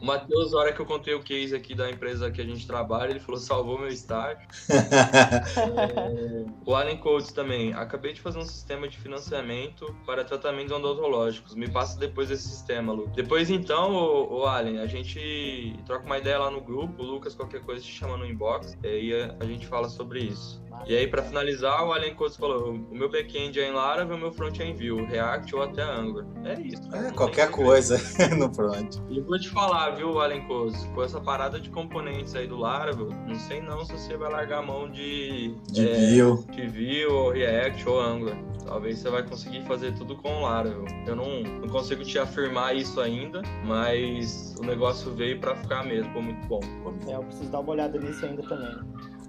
[0.00, 2.66] o Matheus, na hora que eu contei o case aqui da empresa que a gente
[2.66, 4.46] trabalha, ele falou: salvou meu estágio.
[4.70, 7.72] é, o Allen Codes também.
[7.74, 11.54] Acabei de fazer um sistema de financiamento para tratamentos odontológicos.
[11.54, 13.08] Me passa depois esse sistema, Lu.
[13.08, 17.02] Depois então, o, o Allen, a gente troca uma ideia lá no grupo.
[17.02, 18.76] O Lucas, qualquer coisa, te chama no inbox.
[18.82, 20.62] E aí a gente fala sobre isso.
[20.86, 24.32] E aí, para finalizar, o Codes falou: o meu back-end é em Laravel, o meu
[24.32, 26.26] front é em Vue, React ou até Angular.
[26.44, 26.82] É isso.
[26.94, 27.98] É, qualquer coisa
[28.36, 28.96] no front.
[29.08, 30.14] E vou te falar, viu,
[30.46, 34.30] Codes, com essa parada de componentes aí do Laravel, não sei não se você vai
[34.30, 35.54] largar a mão de.
[35.70, 36.44] De é, Vue.
[36.50, 38.38] De Vue, ou React, ou Angular.
[38.64, 40.84] Talvez você vai conseguir fazer tudo com o Laravel.
[41.06, 46.04] Eu não, não consigo te afirmar isso ainda, mas o negócio veio para ficar mesmo,
[46.08, 46.60] ficou muito bom.
[47.06, 48.76] É, eu preciso dar uma olhada nisso ainda também.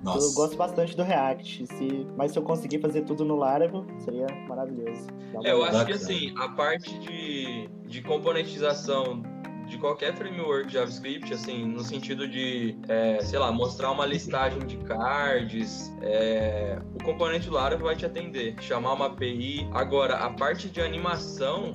[0.04, 0.28] Nossa.
[0.28, 2.08] Eu gosto bastante do React, se...
[2.16, 5.08] mas se eu conseguir fazer tudo no Laravel, seria maravilhoso.
[5.44, 9.22] É, eu acho que assim, a parte de, de componentização
[9.70, 14.78] de qualquer framework JavaScript, assim, no sentido de, é, sei lá, mostrar uma listagem de
[14.78, 19.70] cards, é, o componente Laravel vai te atender, chamar uma API.
[19.72, 21.74] Agora, a parte de animação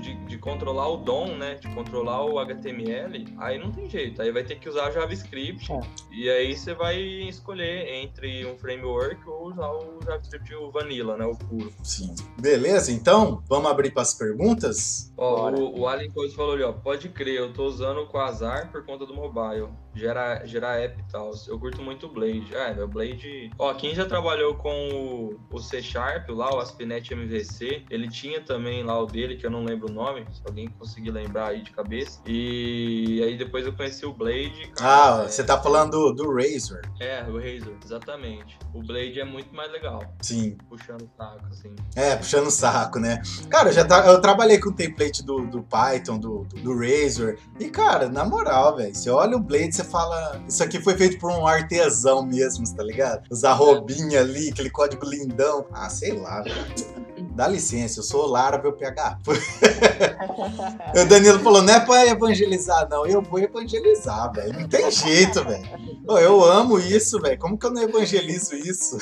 [0.00, 1.54] de, de, controlar o DOM, né?
[1.54, 4.20] De controlar o HTML, aí não tem jeito.
[4.20, 5.72] Aí vai ter que usar JavaScript.
[5.72, 5.80] É.
[6.10, 11.24] E aí você vai escolher entre um framework ou usar o JavaScript o Vanilla, né?
[11.24, 11.72] O puro.
[11.82, 12.14] Sim.
[12.40, 15.09] Beleza, então, vamos abrir para as perguntas?
[15.20, 16.72] Ó, o, o Allen Coates falou ali, ó.
[16.72, 19.68] Pode crer, eu tô usando o Quasar por conta do mobile.
[19.94, 21.32] Gera, gerar app e tal.
[21.48, 22.54] Eu curto muito o Blade.
[22.56, 23.50] Ah, meu Blade.
[23.58, 28.40] Ó, quem já trabalhou com o, o C Sharp lá, o Aspinet MVC, ele tinha
[28.40, 31.62] também lá o dele, que eu não lembro o nome, se alguém conseguir lembrar aí
[31.62, 32.20] de cabeça.
[32.26, 34.70] E aí depois eu conheci o Blade.
[34.76, 35.28] Cara, ah, é...
[35.28, 36.80] você tá falando do, do Razor.
[37.00, 38.58] É, o Razor, exatamente.
[38.72, 40.00] O Blade é muito mais legal.
[40.22, 40.56] Sim.
[40.68, 41.74] Puxando o saco, assim.
[41.96, 43.20] É, puxando o saco, né?
[43.48, 46.78] Cara, eu já tá, eu trabalhei com o template do, do Python, do, do, do
[46.78, 47.36] Razor.
[47.58, 50.40] E, cara, na moral, velho, você olha o Blade, você fala.
[50.46, 53.26] Isso aqui foi feito por um artesão mesmo, tá ligado?
[53.30, 55.66] Usar robinha ali, aquele código lindão.
[55.72, 57.00] Ah, sei lá, velho.
[57.34, 59.18] Dá licença, eu sou Laravel PH.
[60.94, 63.06] o Danilo falou, não é pra evangelizar, não.
[63.06, 64.52] Eu vou evangelizar, velho.
[64.60, 65.64] Não tem jeito, velho.
[66.06, 67.38] Eu amo isso, velho.
[67.38, 68.98] Como que eu não evangelizo isso?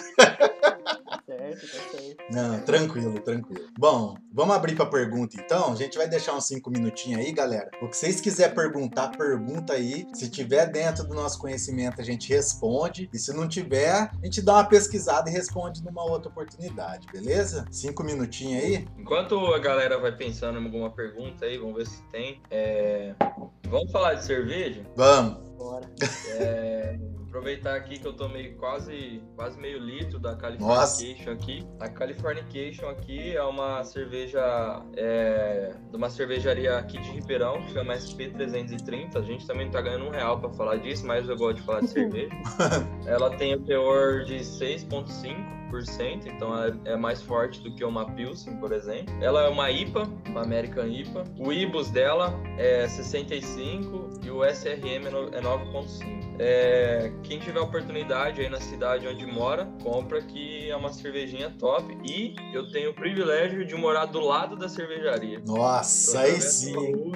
[1.26, 1.97] certo, tá certo.
[2.30, 3.66] Não, tranquilo, tranquilo.
[3.78, 5.72] Bom, vamos abrir para pergunta então.
[5.72, 7.70] A gente vai deixar uns cinco minutinhos aí, galera.
[7.80, 10.06] O que vocês quiserem perguntar, pergunta aí.
[10.12, 13.08] Se tiver dentro do nosso conhecimento, a gente responde.
[13.12, 17.64] E se não tiver, a gente dá uma pesquisada e responde numa outra oportunidade, beleza?
[17.70, 18.88] Cinco minutinhos aí.
[18.98, 22.42] Enquanto a galera vai pensando em alguma pergunta aí, vamos ver se tem.
[22.50, 23.14] É...
[23.68, 24.82] Vamos falar de cerveja?
[24.96, 25.48] Vamos.
[25.56, 25.88] Bora.
[26.36, 26.98] É
[27.28, 31.66] aproveitar aqui que eu tomei quase, quase meio litro da Californication aqui.
[31.78, 37.94] A Californication aqui é uma cerveja é, de uma cervejaria aqui de Ribeirão, que chama
[37.94, 39.16] SP330.
[39.16, 41.80] A gente também tá ganhando um real para falar disso, mas eu gosto de falar
[41.80, 42.34] de cerveja.
[43.06, 45.57] Ela tem o teor de 6,5
[46.26, 49.14] então ela é mais forte do que uma Pilsen, por exemplo.
[49.20, 51.24] Ela é uma IPA, uma American IPA.
[51.38, 56.18] O IBUS dela é 65 e o SRM é 9.5.
[56.38, 61.96] É, quem tiver oportunidade aí na cidade onde mora, compra que é uma cervejinha top.
[62.04, 65.40] E eu tenho o privilégio de morar do lado da cervejaria.
[65.46, 67.12] Nossa, aí sim.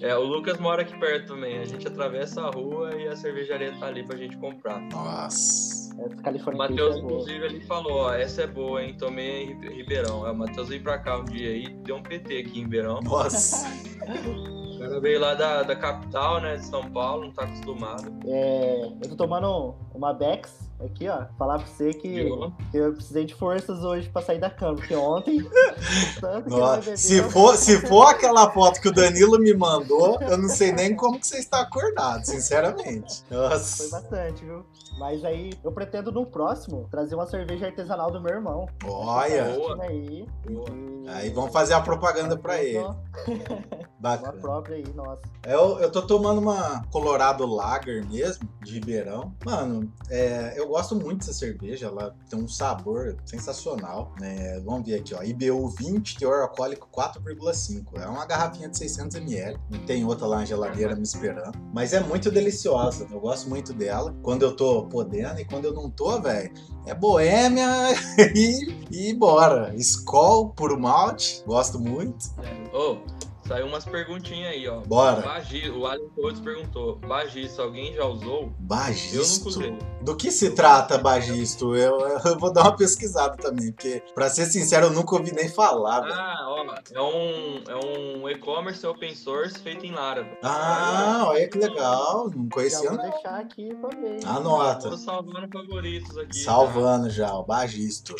[0.00, 1.58] É, o Lucas mora aqui perto também.
[1.58, 4.80] A gente atravessa a rua e a cervejaria tá ali pra gente comprar.
[4.80, 5.87] Nossa.
[5.98, 8.96] O Matheus, é inclusive, ele falou, ó, essa é boa, hein?
[8.96, 10.24] Tomei em Ribeirão.
[10.26, 13.00] É, o Matheus veio pra cá um dia aí, deu um PT aqui em Ribeirão.
[13.02, 13.66] Nossa!
[13.98, 18.12] O cara veio lá da, da capital, né, de São Paulo, não tá acostumado.
[18.26, 22.30] É, eu tô tomando uma Bex Aqui, ó, falar pra você que,
[22.70, 25.44] que, eu precisei de forças hoje pra sair da cama, porque ontem.
[26.46, 30.70] Nossa, se, for, se for aquela foto que o Danilo me mandou, eu não sei
[30.70, 33.24] nem como que você está acordado, sinceramente.
[33.28, 33.88] Nossa.
[33.88, 34.64] Foi bastante, viu?
[34.98, 38.66] Mas aí eu pretendo no próximo trazer uma cerveja artesanal do meu irmão.
[38.84, 39.56] Olha!
[39.80, 40.26] Aí,
[41.08, 42.78] aí vamos fazer a propaganda pra ele.
[43.98, 44.32] Bacana.
[44.32, 45.22] Uma própria aí, nossa.
[45.44, 49.32] Eu, eu tô tomando uma Colorado Lager mesmo, de Ribeirão.
[49.44, 54.14] Mano, é, eu gosto muito dessa cerveja, ela tem um sabor sensacional.
[54.20, 54.60] Né?
[54.60, 55.22] Vamos ver aqui, ó.
[55.22, 58.00] IBU 20, teor alcoólico 4,5.
[58.00, 59.58] É uma garrafinha de 600ml.
[59.70, 61.58] E tem outra lá na geladeira me esperando.
[61.72, 64.14] Mas é muito deliciosa, eu gosto muito dela.
[64.22, 66.52] Quando eu tô podendo e quando eu não tô, velho,
[66.86, 67.66] é boêmia
[68.34, 69.74] e, e bora.
[69.76, 72.28] Skol, puro malte, gosto muito.
[72.72, 72.98] Oh.
[73.48, 74.80] Saiu umas perguntinhas aí, ó.
[74.80, 75.22] Bora.
[75.22, 78.52] Bagi, o Alan Coates perguntou: Bagisto, alguém já usou?
[78.58, 79.16] Bagisto?
[79.16, 79.78] Eu nunca usei.
[80.02, 81.74] Do que se trata Bagisto?
[81.74, 85.48] Eu, eu vou dar uma pesquisada também, porque, pra ser sincero, eu nunca ouvi nem
[85.48, 86.06] falar.
[86.12, 90.36] Ah, ó, é um, é um e-commerce open source feito em Laravel.
[90.42, 92.28] Ah, olha que legal.
[92.28, 92.98] Não conhecia, não.
[92.98, 94.26] Vou deixar aqui pra ver.
[94.26, 94.90] Anota.
[94.90, 96.36] Tô salvando favoritos aqui.
[96.36, 97.14] Salvando tá?
[97.14, 98.14] já, o Bagisto.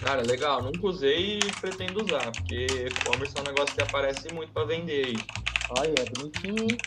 [0.00, 0.62] Cara, legal.
[0.62, 5.06] Nunca usei e pretendo usar, porque e-commerce é um negócio que aparece muito para vender
[5.06, 5.16] aí.
[5.78, 6.78] Olha, é bonitinho.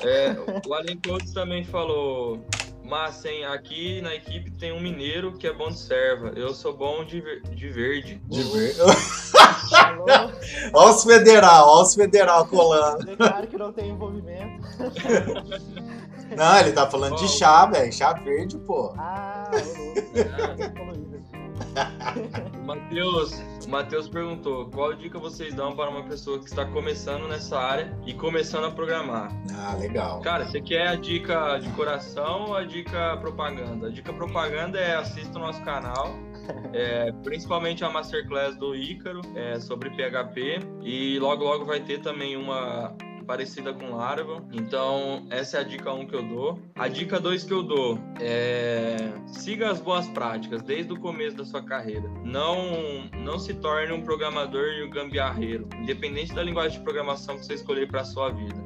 [0.00, 2.44] É, o Allen Coates também falou.
[2.84, 6.32] Mas hein, aqui na equipe tem um mineiro que é bom de serva.
[6.36, 8.20] Eu sou bom de, de verde.
[8.28, 8.78] De verde.
[10.74, 13.10] olha os federal, olha os federal colando.
[13.10, 14.68] É claro que não tem envolvimento.
[16.36, 17.92] Não, ele tá falando oh, de chá, velho.
[17.92, 18.92] Chá verde, pô.
[18.98, 21.13] Ah, ô, Matheus, o
[23.68, 28.14] Matheus perguntou: qual dica vocês dão para uma pessoa que está começando nessa área e
[28.14, 29.32] começando a programar?
[29.54, 30.20] Ah, legal.
[30.20, 33.88] Cara, você quer a dica de coração ou a dica propaganda?
[33.88, 36.14] A dica propaganda é assista o nosso canal.
[36.74, 42.36] É, principalmente a masterclass do Ícaro é, sobre PHP e logo logo vai ter também
[42.36, 42.94] uma
[43.24, 44.46] parecida com Laravel.
[44.52, 46.58] Então, essa é a dica 1 um que eu dou.
[46.74, 51.44] A dica 2 que eu dou é siga as boas práticas desde o começo da
[51.44, 52.08] sua carreira.
[52.24, 57.44] Não, não se torne um programador e um gambiarreiro, independente da linguagem de programação que
[57.44, 58.63] você escolher para sua vida.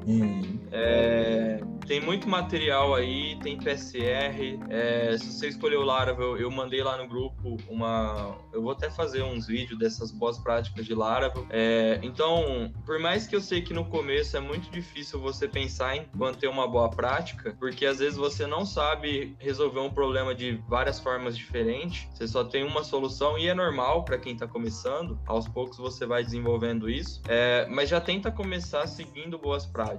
[0.72, 4.58] É, tem muito material aí, tem PSR.
[4.68, 8.36] É, se você escolheu o Laravel, eu mandei lá no grupo uma.
[8.52, 11.46] Eu vou até fazer uns vídeos dessas boas práticas de Laravel.
[11.50, 15.96] É, então, por mais que eu sei que no começo é muito difícil você pensar
[15.96, 20.62] em manter uma boa prática, porque às vezes você não sabe resolver um problema de
[20.68, 25.18] várias formas diferentes, você só tem uma solução e é normal para quem está começando.
[25.26, 29.97] Aos poucos você vai desenvolvendo isso, é, mas já tenta começar seguindo boas práticas.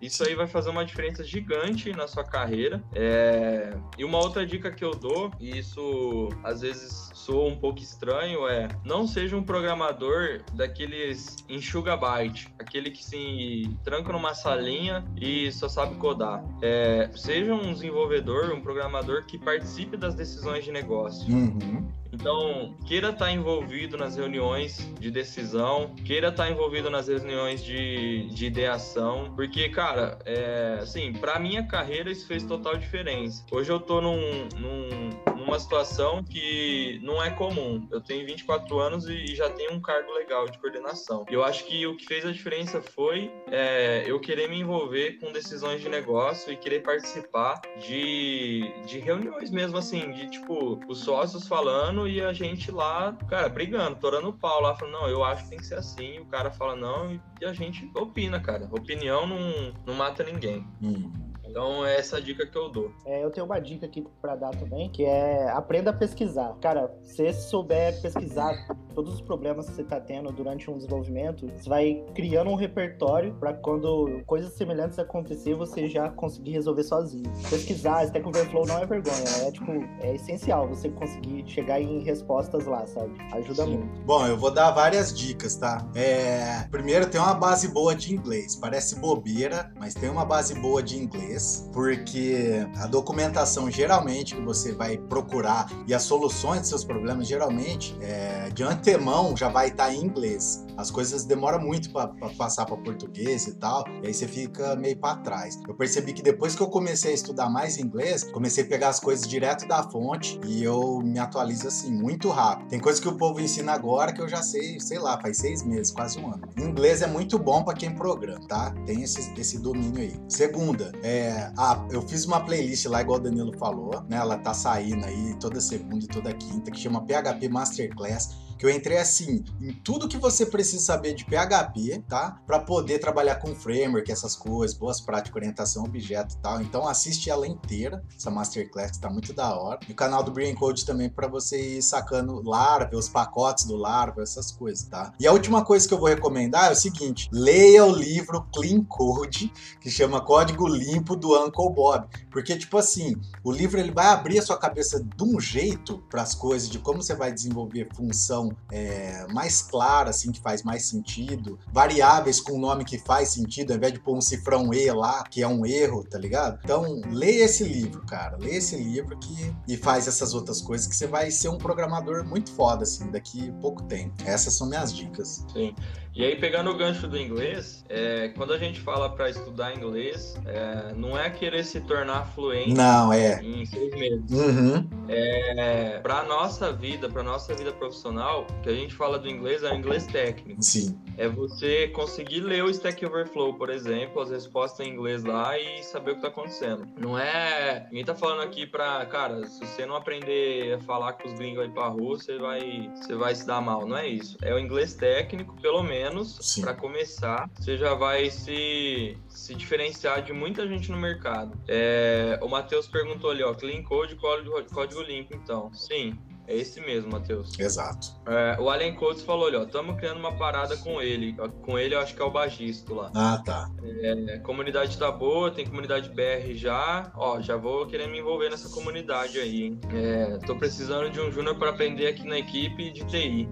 [0.00, 2.82] Isso aí vai fazer uma diferença gigante na sua carreira.
[2.94, 3.76] É...
[3.98, 8.46] E uma outra dica que eu dou, e isso às vezes soa um pouco estranho,
[8.48, 15.50] é não seja um programador daqueles enxuga byte, aquele que se tranca numa salinha e
[15.52, 16.44] só sabe codar.
[16.62, 17.10] É...
[17.14, 21.32] Seja um desenvolvedor, um programador que participe das decisões de negócio.
[21.32, 21.99] Uhum.
[22.12, 28.46] Então, queira estar envolvido nas reuniões de decisão, queira estar envolvido nas reuniões de, de
[28.46, 33.44] ideação, porque, cara, é, assim, para minha carreira isso fez total diferença.
[33.50, 37.86] Hoje eu tô num, num, numa situação que não é comum.
[37.90, 41.24] Eu tenho 24 anos e já tenho um cargo legal de coordenação.
[41.30, 45.18] E eu acho que o que fez a diferença foi é, eu querer me envolver
[45.18, 50.98] com decisões de negócio e querer participar de, de reuniões mesmo, assim, de tipo, os
[50.98, 55.24] sócios falando e a gente lá, cara, brigando, torando o pau lá, falando, não, eu
[55.24, 58.68] acho que tem que ser assim, o cara fala não, e a gente opina, cara.
[58.70, 60.66] Opinião não, não mata ninguém.
[60.82, 61.29] Hum.
[61.50, 62.92] Então, é essa a dica que eu dou.
[63.04, 66.56] É, eu tenho uma dica aqui para dar também, que é aprenda a pesquisar.
[66.60, 68.54] Cara, se você souber pesquisar
[68.94, 73.34] todos os problemas que você está tendo durante um desenvolvimento, você vai criando um repertório
[73.34, 77.30] para quando coisas semelhantes acontecer, você já conseguir resolver sozinho.
[77.48, 82.66] Pesquisar, Stack Overflow não é vergonha, é tipo, é essencial você conseguir chegar em respostas
[82.66, 83.12] lá, sabe?
[83.32, 83.78] Ajuda Sim.
[83.78, 84.00] muito.
[84.02, 85.84] Bom, eu vou dar várias dicas, tá?
[85.94, 86.68] É...
[86.70, 88.54] Primeiro, tem uma base boa de inglês.
[88.54, 91.39] Parece bobeira, mas tem uma base boa de inglês,
[91.72, 97.96] porque a documentação geralmente que você vai procurar e as soluções de seus problemas geralmente
[98.00, 100.64] é, de antemão já vai estar em inglês.
[100.76, 104.96] As coisas demoram muito para passar para português e tal, e aí você fica meio
[104.96, 105.58] para trás.
[105.68, 108.98] Eu percebi que depois que eu comecei a estudar mais inglês, comecei a pegar as
[108.98, 112.68] coisas direto da fonte e eu me atualizo assim muito rápido.
[112.68, 115.62] Tem coisas que o povo ensina agora que eu já sei, sei lá, faz seis
[115.62, 116.48] meses, quase um ano.
[116.56, 118.74] Inglês é muito bom para quem programa, tá?
[118.86, 120.18] Tem esse, esse domínio aí.
[120.28, 124.16] Segunda, é, ah, eu fiz uma playlist lá, igual o Danilo falou, né?
[124.16, 128.70] Ela tá saindo aí toda segunda e toda quinta, que chama PHP Masterclass que eu
[128.70, 132.38] entrei assim em tudo que você precisa saber de PHP, tá?
[132.46, 136.60] Para poder trabalhar com framework, essas coisas, boas práticas, orientação objeto e tal.
[136.60, 139.80] Então assiste ela inteira, essa masterclass que tá muito da hora.
[139.88, 143.76] E o canal do Brain Code também para você ir sacando Laravel, os pacotes do
[143.76, 145.10] Laravel, essas coisas, tá?
[145.18, 148.84] E a última coisa que eu vou recomendar é o seguinte: leia o livro Clean
[148.84, 149.50] Code,
[149.80, 154.38] que chama Código Limpo do Uncle Bob, porque tipo assim, o livro ele vai abrir
[154.38, 158.49] a sua cabeça de um jeito para as coisas de como você vai desenvolver função
[158.70, 163.76] é, mais clara, assim, que faz mais sentido, variáveis com nome que faz sentido, ao
[163.76, 166.58] invés de pôr um cifrão E lá, que é um erro, tá ligado?
[166.62, 170.96] Então, leia esse livro, cara, leia esse livro que, e faz essas outras coisas que
[170.96, 174.14] você vai ser um programador muito foda, assim, daqui pouco tempo.
[174.24, 175.44] Essas são minhas dicas.
[175.52, 175.74] Sim.
[176.20, 180.34] E aí, pegando o gancho do inglês, é, quando a gente fala para estudar inglês,
[180.44, 183.42] é, não é querer se tornar fluente Não, é.
[183.42, 184.30] em seis meses.
[184.30, 184.86] Uhum.
[185.08, 189.72] É, para nossa vida, para nossa vida profissional, que a gente fala do inglês é
[189.72, 190.62] o inglês técnico.
[190.62, 190.94] Sim.
[191.16, 195.82] É você conseguir ler o Stack Overflow, por exemplo, as respostas em inglês lá e
[195.82, 196.86] saber o que tá acontecendo.
[196.98, 197.86] Não é.
[197.90, 199.04] Ninguém tá falando aqui pra.
[199.06, 202.90] Cara, se você não aprender a falar com os gringos aí pra rua, você vai,
[202.94, 203.86] você vai se dar mal.
[203.86, 204.36] Não é isso.
[204.42, 206.62] É o inglês técnico, pelo menos, Sim.
[206.62, 207.48] para começar.
[207.58, 211.58] Você já vai se, se diferenciar de muita gente no mercado.
[211.68, 215.72] É, o Matheus perguntou ali, ó, clean code, código, código limpo, então.
[215.72, 216.18] Sim.
[216.50, 217.56] É esse mesmo, Matheus.
[217.56, 218.08] Exato.
[218.26, 221.36] É, o Alien Coates falou ali, ó, estamos criando uma parada com ele.
[221.62, 223.08] Com ele, eu acho que é o Bagisto lá.
[223.14, 223.70] Ah, tá.
[224.02, 227.12] É, comunidade tá boa, tem comunidade BR já.
[227.14, 229.80] Ó, já vou querer me envolver nessa comunidade aí, hein?
[229.94, 233.48] É, tô precisando de um júnior para aprender aqui na equipe de TI.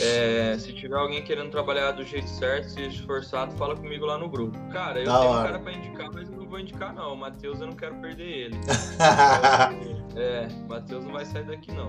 [0.00, 4.28] É, se tiver alguém querendo trabalhar do jeito certo, se esforçado, fala comigo lá no
[4.28, 4.56] grupo.
[4.72, 5.46] Cara, eu Da tenho um hora.
[5.48, 7.14] cara pra indicar, mas eu não vou indicar não.
[7.14, 8.56] O Matheus eu não quero perder ele.
[10.16, 11.88] É, o Matheus não vai sair daqui não.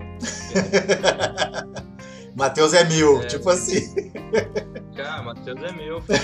[2.36, 3.26] Matheus é mil, É.
[3.26, 4.12] tipo assim.
[4.96, 6.20] Cara, Matheus é meu, filho.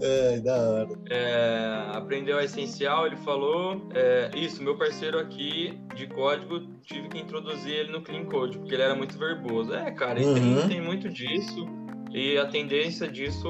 [0.00, 0.88] É, da hora.
[1.10, 3.88] É, aprendeu a essencial, ele falou.
[3.94, 8.74] É, isso, meu parceiro aqui de código, tive que introduzir ele no Clean Code, porque
[8.74, 9.74] ele era muito verboso.
[9.74, 10.34] É, cara, uhum.
[10.34, 11.66] tem, tem muito disso.
[12.12, 13.48] E a tendência disso,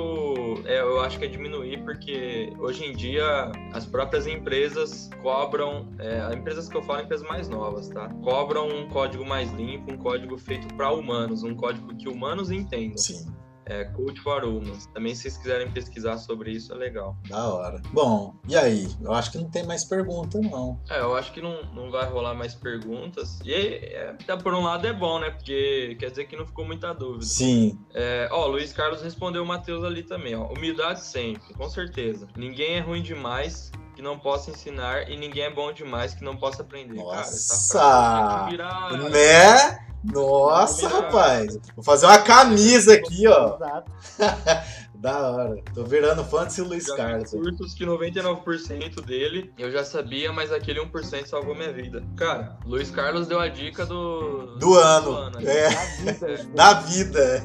[0.66, 6.34] é, eu acho que é diminuir, porque hoje em dia as próprias empresas cobram, é,
[6.34, 8.10] empresas que eu falo, empresas mais novas, tá?
[8.22, 12.98] Cobram um código mais limpo, um código feito para humanos, um código que humanos entendam.
[12.98, 13.40] Sim
[13.70, 13.88] é
[14.22, 14.86] for Humans.
[14.86, 17.16] Também, se vocês quiserem pesquisar sobre isso, é legal.
[17.28, 17.80] Da hora.
[17.92, 18.88] Bom, e aí?
[19.00, 20.80] Eu acho que não tem mais pergunta, não.
[20.90, 23.38] É, eu acho que não, não vai rolar mais perguntas.
[23.44, 25.30] E, é, por um lado, é bom, né?
[25.30, 27.24] Porque quer dizer que não ficou muita dúvida.
[27.24, 27.78] Sim.
[27.94, 30.52] É, ó, Luiz Carlos respondeu o Matheus ali também, ó.
[30.52, 32.26] Humildade sempre, com certeza.
[32.36, 36.36] Ninguém é ruim demais que não possa ensinar e ninguém é bom demais que não
[36.36, 36.94] possa aprender.
[36.94, 37.78] Nossa!
[37.78, 38.92] Cara, virar...
[38.92, 39.89] Né?
[40.02, 41.58] Nossa, rapaz!
[41.76, 43.58] Vou fazer uma camisa aqui, ó.
[45.00, 45.62] da hora.
[45.74, 47.30] Tô virando fã desse Luiz já Carlos.
[47.30, 52.04] Cursos que 99% dele eu já sabia, mas aquele 1% salvou minha vida.
[52.16, 54.58] Cara, Luiz Carlos deu a dica do.
[54.58, 55.12] Do, ano.
[55.12, 55.70] Do ano é.
[55.70, 56.50] Da vida.
[56.54, 57.44] Da vida.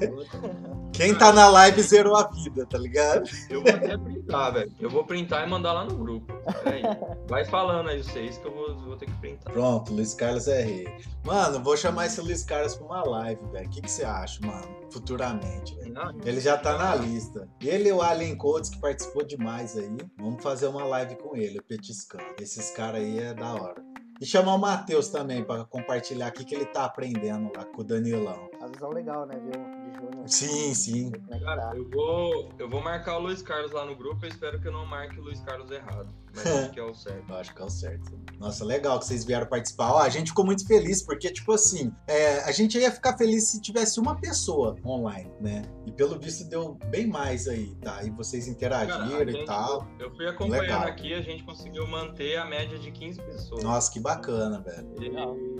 [0.95, 3.29] Quem tá na live zerou a vida, tá ligado?
[3.49, 4.71] Eu vou até printar, velho.
[4.79, 6.33] Eu vou printar e mandar lá no grupo.
[6.65, 6.81] Aí.
[7.27, 9.51] Vai falando aí vocês que eu vou, vou ter que printar.
[9.51, 10.87] Pronto, Luiz Carlos é rei.
[11.25, 13.67] Mano, vou chamar esse Luiz Carlos pra uma live, velho.
[13.67, 14.67] O que, que você acha, mano?
[14.89, 15.93] Futuramente, velho.
[16.23, 17.47] Ele já tá na lista.
[17.61, 19.97] Ele e o Alien Codes, que participou demais aí.
[20.17, 22.23] Vamos fazer uma live com ele, petiscando.
[22.39, 23.83] Esses caras aí é da hora.
[24.21, 27.83] E chamar o Matheus também para compartilhar o que ele tá aprendendo lá com o
[27.83, 28.49] Danilão.
[28.66, 30.28] A visão legal, né, viu?
[30.28, 31.11] Sim, sim.
[31.30, 31.78] É Cara, tá.
[31.78, 34.26] eu vou, eu vou marcar o Luiz Carlos lá no grupo.
[34.26, 36.09] Eu espero que eu não marque o Luiz Carlos errado.
[36.36, 37.29] Mas acho que é o certo.
[37.29, 38.19] Eu acho que é o certo.
[38.39, 39.93] Nossa, legal que vocês vieram participar.
[39.93, 43.45] Ó, a gente ficou muito feliz, porque, tipo assim, é, a gente ia ficar feliz
[43.45, 45.63] se tivesse uma pessoa online, né?
[45.86, 48.03] E pelo visto deu bem mais aí, tá?
[48.03, 49.88] E vocês interagiram Cara, gente, e tal.
[49.99, 50.88] Eu fui acompanhando legal.
[50.88, 53.63] aqui, a gente conseguiu manter a média de 15 pessoas.
[53.63, 54.95] Nossa, que bacana, velho.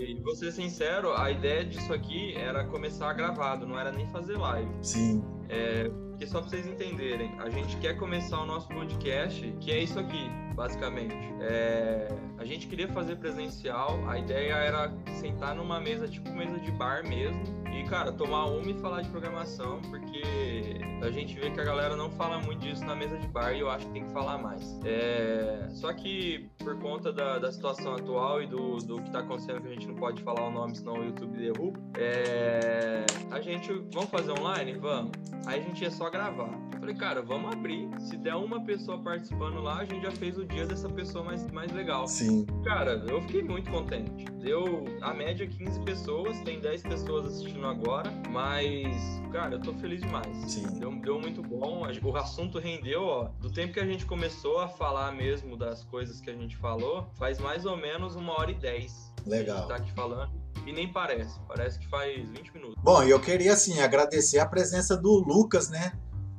[0.00, 4.08] E, e vou ser sincero, a ideia disso aqui era começar gravado, não era nem
[4.08, 4.70] fazer live.
[4.82, 5.24] Sim.
[5.48, 9.82] É, porque só pra vocês entenderem, a gente quer começar o nosso podcast, que é
[9.82, 11.14] isso aqui basicamente.
[11.40, 14.90] É, a gente queria fazer presencial, a ideia era
[15.20, 19.08] sentar numa mesa, tipo mesa de bar mesmo, e, cara, tomar uma e falar de
[19.10, 23.28] programação, porque a gente vê que a galera não fala muito disso na mesa de
[23.28, 24.80] bar e eu acho que tem que falar mais.
[24.84, 29.60] É, só que, por conta da, da situação atual e do, do que tá acontecendo,
[29.60, 33.70] que a gente não pode falar o nome, senão o YouTube derruba, é, a gente,
[33.92, 34.72] vamos fazer online?
[34.74, 35.12] Vamos.
[35.46, 36.50] Aí a gente ia só gravar.
[36.86, 37.88] Falei, cara, vamos abrir.
[37.98, 41.46] Se der uma pessoa participando lá, a gente já fez o dia dessa pessoa mais,
[41.50, 42.06] mais legal.
[42.06, 42.46] Sim.
[42.64, 44.24] Cara, eu fiquei muito contente.
[44.40, 50.00] Deu a média 15 pessoas, tem 10 pessoas assistindo agora, mas, cara, eu tô feliz
[50.00, 50.36] demais.
[50.50, 50.66] Sim.
[50.78, 51.86] Deu, deu muito bom.
[52.02, 53.24] O assunto rendeu, ó.
[53.40, 57.08] Do tempo que a gente começou a falar mesmo das coisas que a gente falou,
[57.14, 59.12] faz mais ou menos uma hora e dez.
[59.26, 59.56] Legal.
[59.56, 60.46] A gente tá aqui falando.
[60.66, 62.74] E nem parece, parece que faz 20 minutos.
[62.82, 65.92] Bom, e eu queria, assim, agradecer a presença do Lucas, né?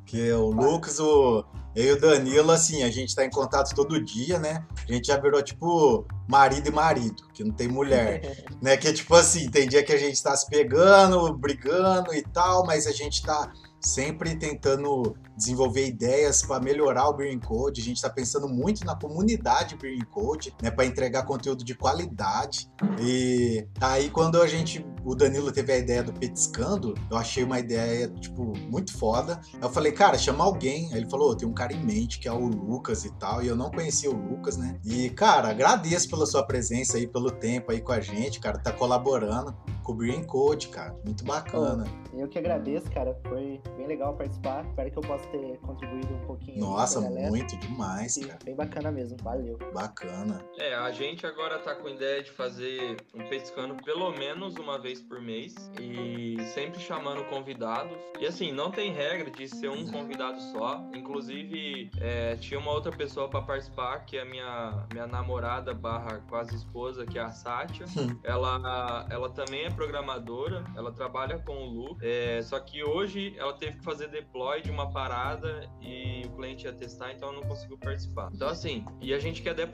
[0.08, 1.46] Que o Lucas, o,
[1.76, 4.66] eu e o Danilo, assim, a gente tá em contato todo dia, né?
[4.88, 8.76] A gente já virou, tipo, marido e marido, que não tem mulher, né?
[8.78, 12.88] Que, tipo assim, tem dia que a gente tá se pegando, brigando e tal, mas
[12.88, 17.82] a gente tá sempre tentando desenvolver ideias para melhorar o Beer Code.
[17.82, 22.70] A gente está pensando muito na comunidade Beer Code, né, para entregar conteúdo de qualidade.
[23.00, 27.60] E aí quando a gente, o Danilo teve a ideia do Petiscando, eu achei uma
[27.60, 29.40] ideia tipo muito foda.
[29.62, 30.92] Eu falei, cara, chama alguém.
[30.92, 33.44] Aí ele falou, oh, tem um cara em mente que é o Lucas e tal.
[33.44, 34.80] E eu não conhecia o Lucas, né?
[34.84, 38.72] E cara, agradeço pela sua presença aí, pelo tempo aí com a gente, cara, tá
[38.72, 39.56] colaborando
[39.92, 40.96] o Beer Code, cara.
[41.06, 41.86] Muito bacana.
[42.14, 43.18] Eu que agradeço, cara.
[43.28, 44.66] Foi bem legal participar.
[44.66, 46.60] Espero que eu possa ter contribuído um pouquinho.
[46.60, 48.40] Nossa, muito demais, cara.
[48.44, 49.58] Bem bacana mesmo, valeu.
[49.74, 50.44] Bacana.
[50.58, 55.02] É, a gente agora tá com ideia de fazer um pescando pelo menos uma vez
[55.02, 57.98] por mês e sempre chamando convidados.
[58.20, 60.82] E assim, não tem regra de ser um convidado só.
[60.94, 66.22] Inclusive, é, tinha uma outra pessoa para participar, que é a minha, minha namorada barra
[66.28, 67.86] quase esposa, que é a Sátia.
[67.98, 68.20] Hum.
[68.24, 71.98] ela, ela também é programadora, ela trabalha com o Lu.
[72.02, 76.66] É, só que hoje ela teve que fazer deploy de uma parada e o cliente
[76.66, 78.30] ia testar, então não conseguiu participar.
[78.34, 79.68] Então, assim, e a gente quer dar,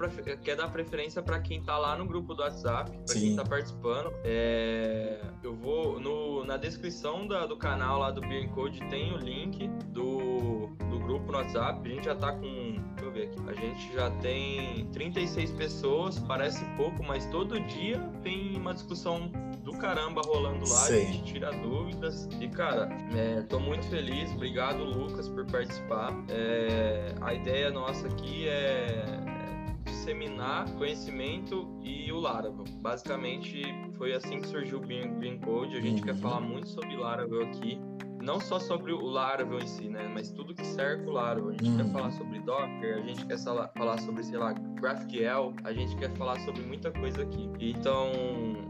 [0.44, 4.14] quer dar preferência para quem tá lá no grupo do WhatsApp, para quem tá participando.
[4.26, 9.18] É, eu vou, no, na descrição da, do canal lá do Beer Code tem o
[9.18, 11.80] link do, do grupo no WhatsApp.
[11.90, 16.20] A gente já tá com, deixa eu ver aqui, a gente já tem 36 pessoas,
[16.20, 19.32] parece pouco, mas todo dia tem uma discussão
[19.64, 20.96] do caramba rolando lá, Sim.
[20.96, 22.28] a gente tira dúvidas.
[22.40, 24.32] E, cara, é, tô muito feliz.
[24.32, 26.12] Obrigado, Lucas, por participar.
[26.30, 29.04] É, a ideia nossa aqui é
[29.86, 32.66] disseminar conhecimento e o Laravel.
[32.82, 33.62] Basicamente,
[33.98, 35.78] foi assim que surgiu o Green, Green Code.
[35.78, 36.08] A gente Uhum.
[36.08, 37.80] quer falar muito sobre Laravel aqui.
[38.24, 40.10] Não só sobre o Laravel em si, né?
[40.14, 41.50] Mas tudo que cerca o Laravel.
[41.50, 41.78] A gente Uhum.
[41.78, 46.10] quer falar sobre Docker, a gente quer falar sobre, sei lá, GraphQL, a gente quer
[46.12, 47.50] falar sobre muita coisa aqui.
[47.60, 48.12] Então,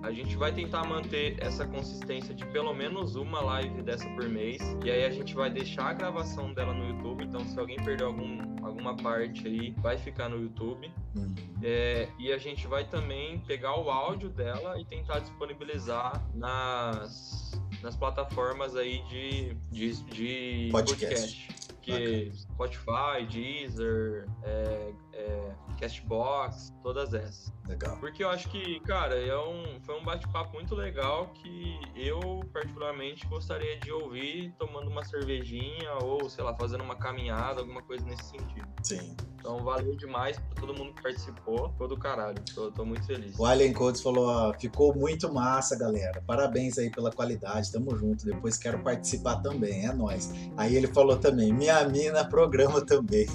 [0.01, 4.60] a gente vai tentar manter essa consistência de pelo menos uma live dessa por mês.
[4.84, 7.24] E aí a gente vai deixar a gravação dela no YouTube.
[7.24, 10.91] Então, se alguém perdeu algum, alguma parte aí, vai ficar no YouTube.
[11.16, 11.34] Uhum.
[11.62, 17.51] É, e a gente vai também pegar o áudio dela e tentar disponibilizar nas,
[17.84, 21.50] nas plataformas aí de, de, de Podcast.
[21.82, 22.32] Que
[22.64, 27.51] Spotify, Deezer, é, é, Castbox, todas essas.
[27.68, 27.97] Legal.
[27.97, 33.26] Porque eu acho que, cara, é um, foi um bate-papo muito legal que eu, particularmente,
[33.28, 38.24] gostaria de ouvir tomando uma cervejinha ou, sei lá, fazendo uma caminhada, alguma coisa nesse
[38.26, 38.68] sentido.
[38.82, 39.16] Sim.
[39.43, 41.74] Então, valeu demais pra todo mundo que participou.
[41.78, 42.41] Foi do caralho.
[42.55, 43.38] Tô, tô muito feliz.
[43.38, 46.24] O Alien Codes falou: ó, ficou muito massa, galera.
[46.26, 48.26] Parabéns aí pela qualidade, tamo junto.
[48.26, 50.32] Depois quero participar também, é nóis.
[50.55, 52.53] Aí ele falou também: minha mina programa
[52.86, 53.26] também.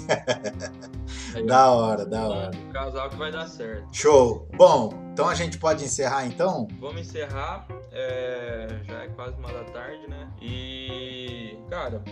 [1.35, 2.51] Aí, Da hora, da hora.
[2.57, 3.87] um casal que vai dar certo.
[3.91, 4.47] Show.
[4.55, 6.67] Bom, então a gente pode encerrar então?
[6.79, 7.67] Vamos encerrar.
[7.91, 10.27] é, já é quase uma da tarde, né?
[10.41, 12.03] E, cara,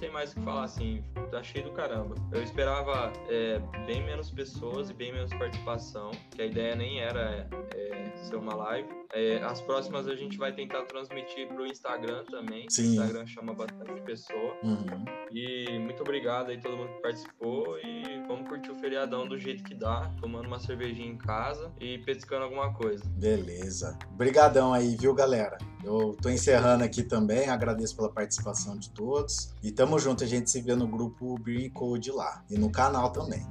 [0.00, 1.04] tem mais o que falar assim.
[1.30, 2.16] Tá cheio do caramba.
[2.32, 7.48] Eu esperava é, bem menos pessoas e bem menos participação, que a ideia nem era
[7.76, 8.88] é, ser uma live.
[9.12, 12.68] É, as próximas a gente vai tentar transmitir pro Instagram também.
[12.70, 12.82] Sim.
[12.82, 14.56] O Instagram chama bastante pessoa.
[14.62, 15.04] Uhum.
[15.32, 19.62] E muito obrigado aí todo mundo que participou e vamos curtir o feriadão do jeito
[19.64, 23.04] que dá, tomando uma cervejinha em casa e pescando alguma coisa.
[23.16, 23.98] Beleza.
[24.12, 25.58] Obrigadão aí, viu, galera?
[25.82, 29.52] Eu tô encerrando aqui também, agradeço pela participação de todos.
[29.62, 32.44] E tamo junto, a gente se vê no grupo Beer Code lá.
[32.48, 33.44] E no canal também.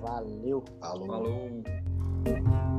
[0.00, 0.62] Valeu.
[0.80, 1.06] Falou.
[1.08, 2.71] Falou!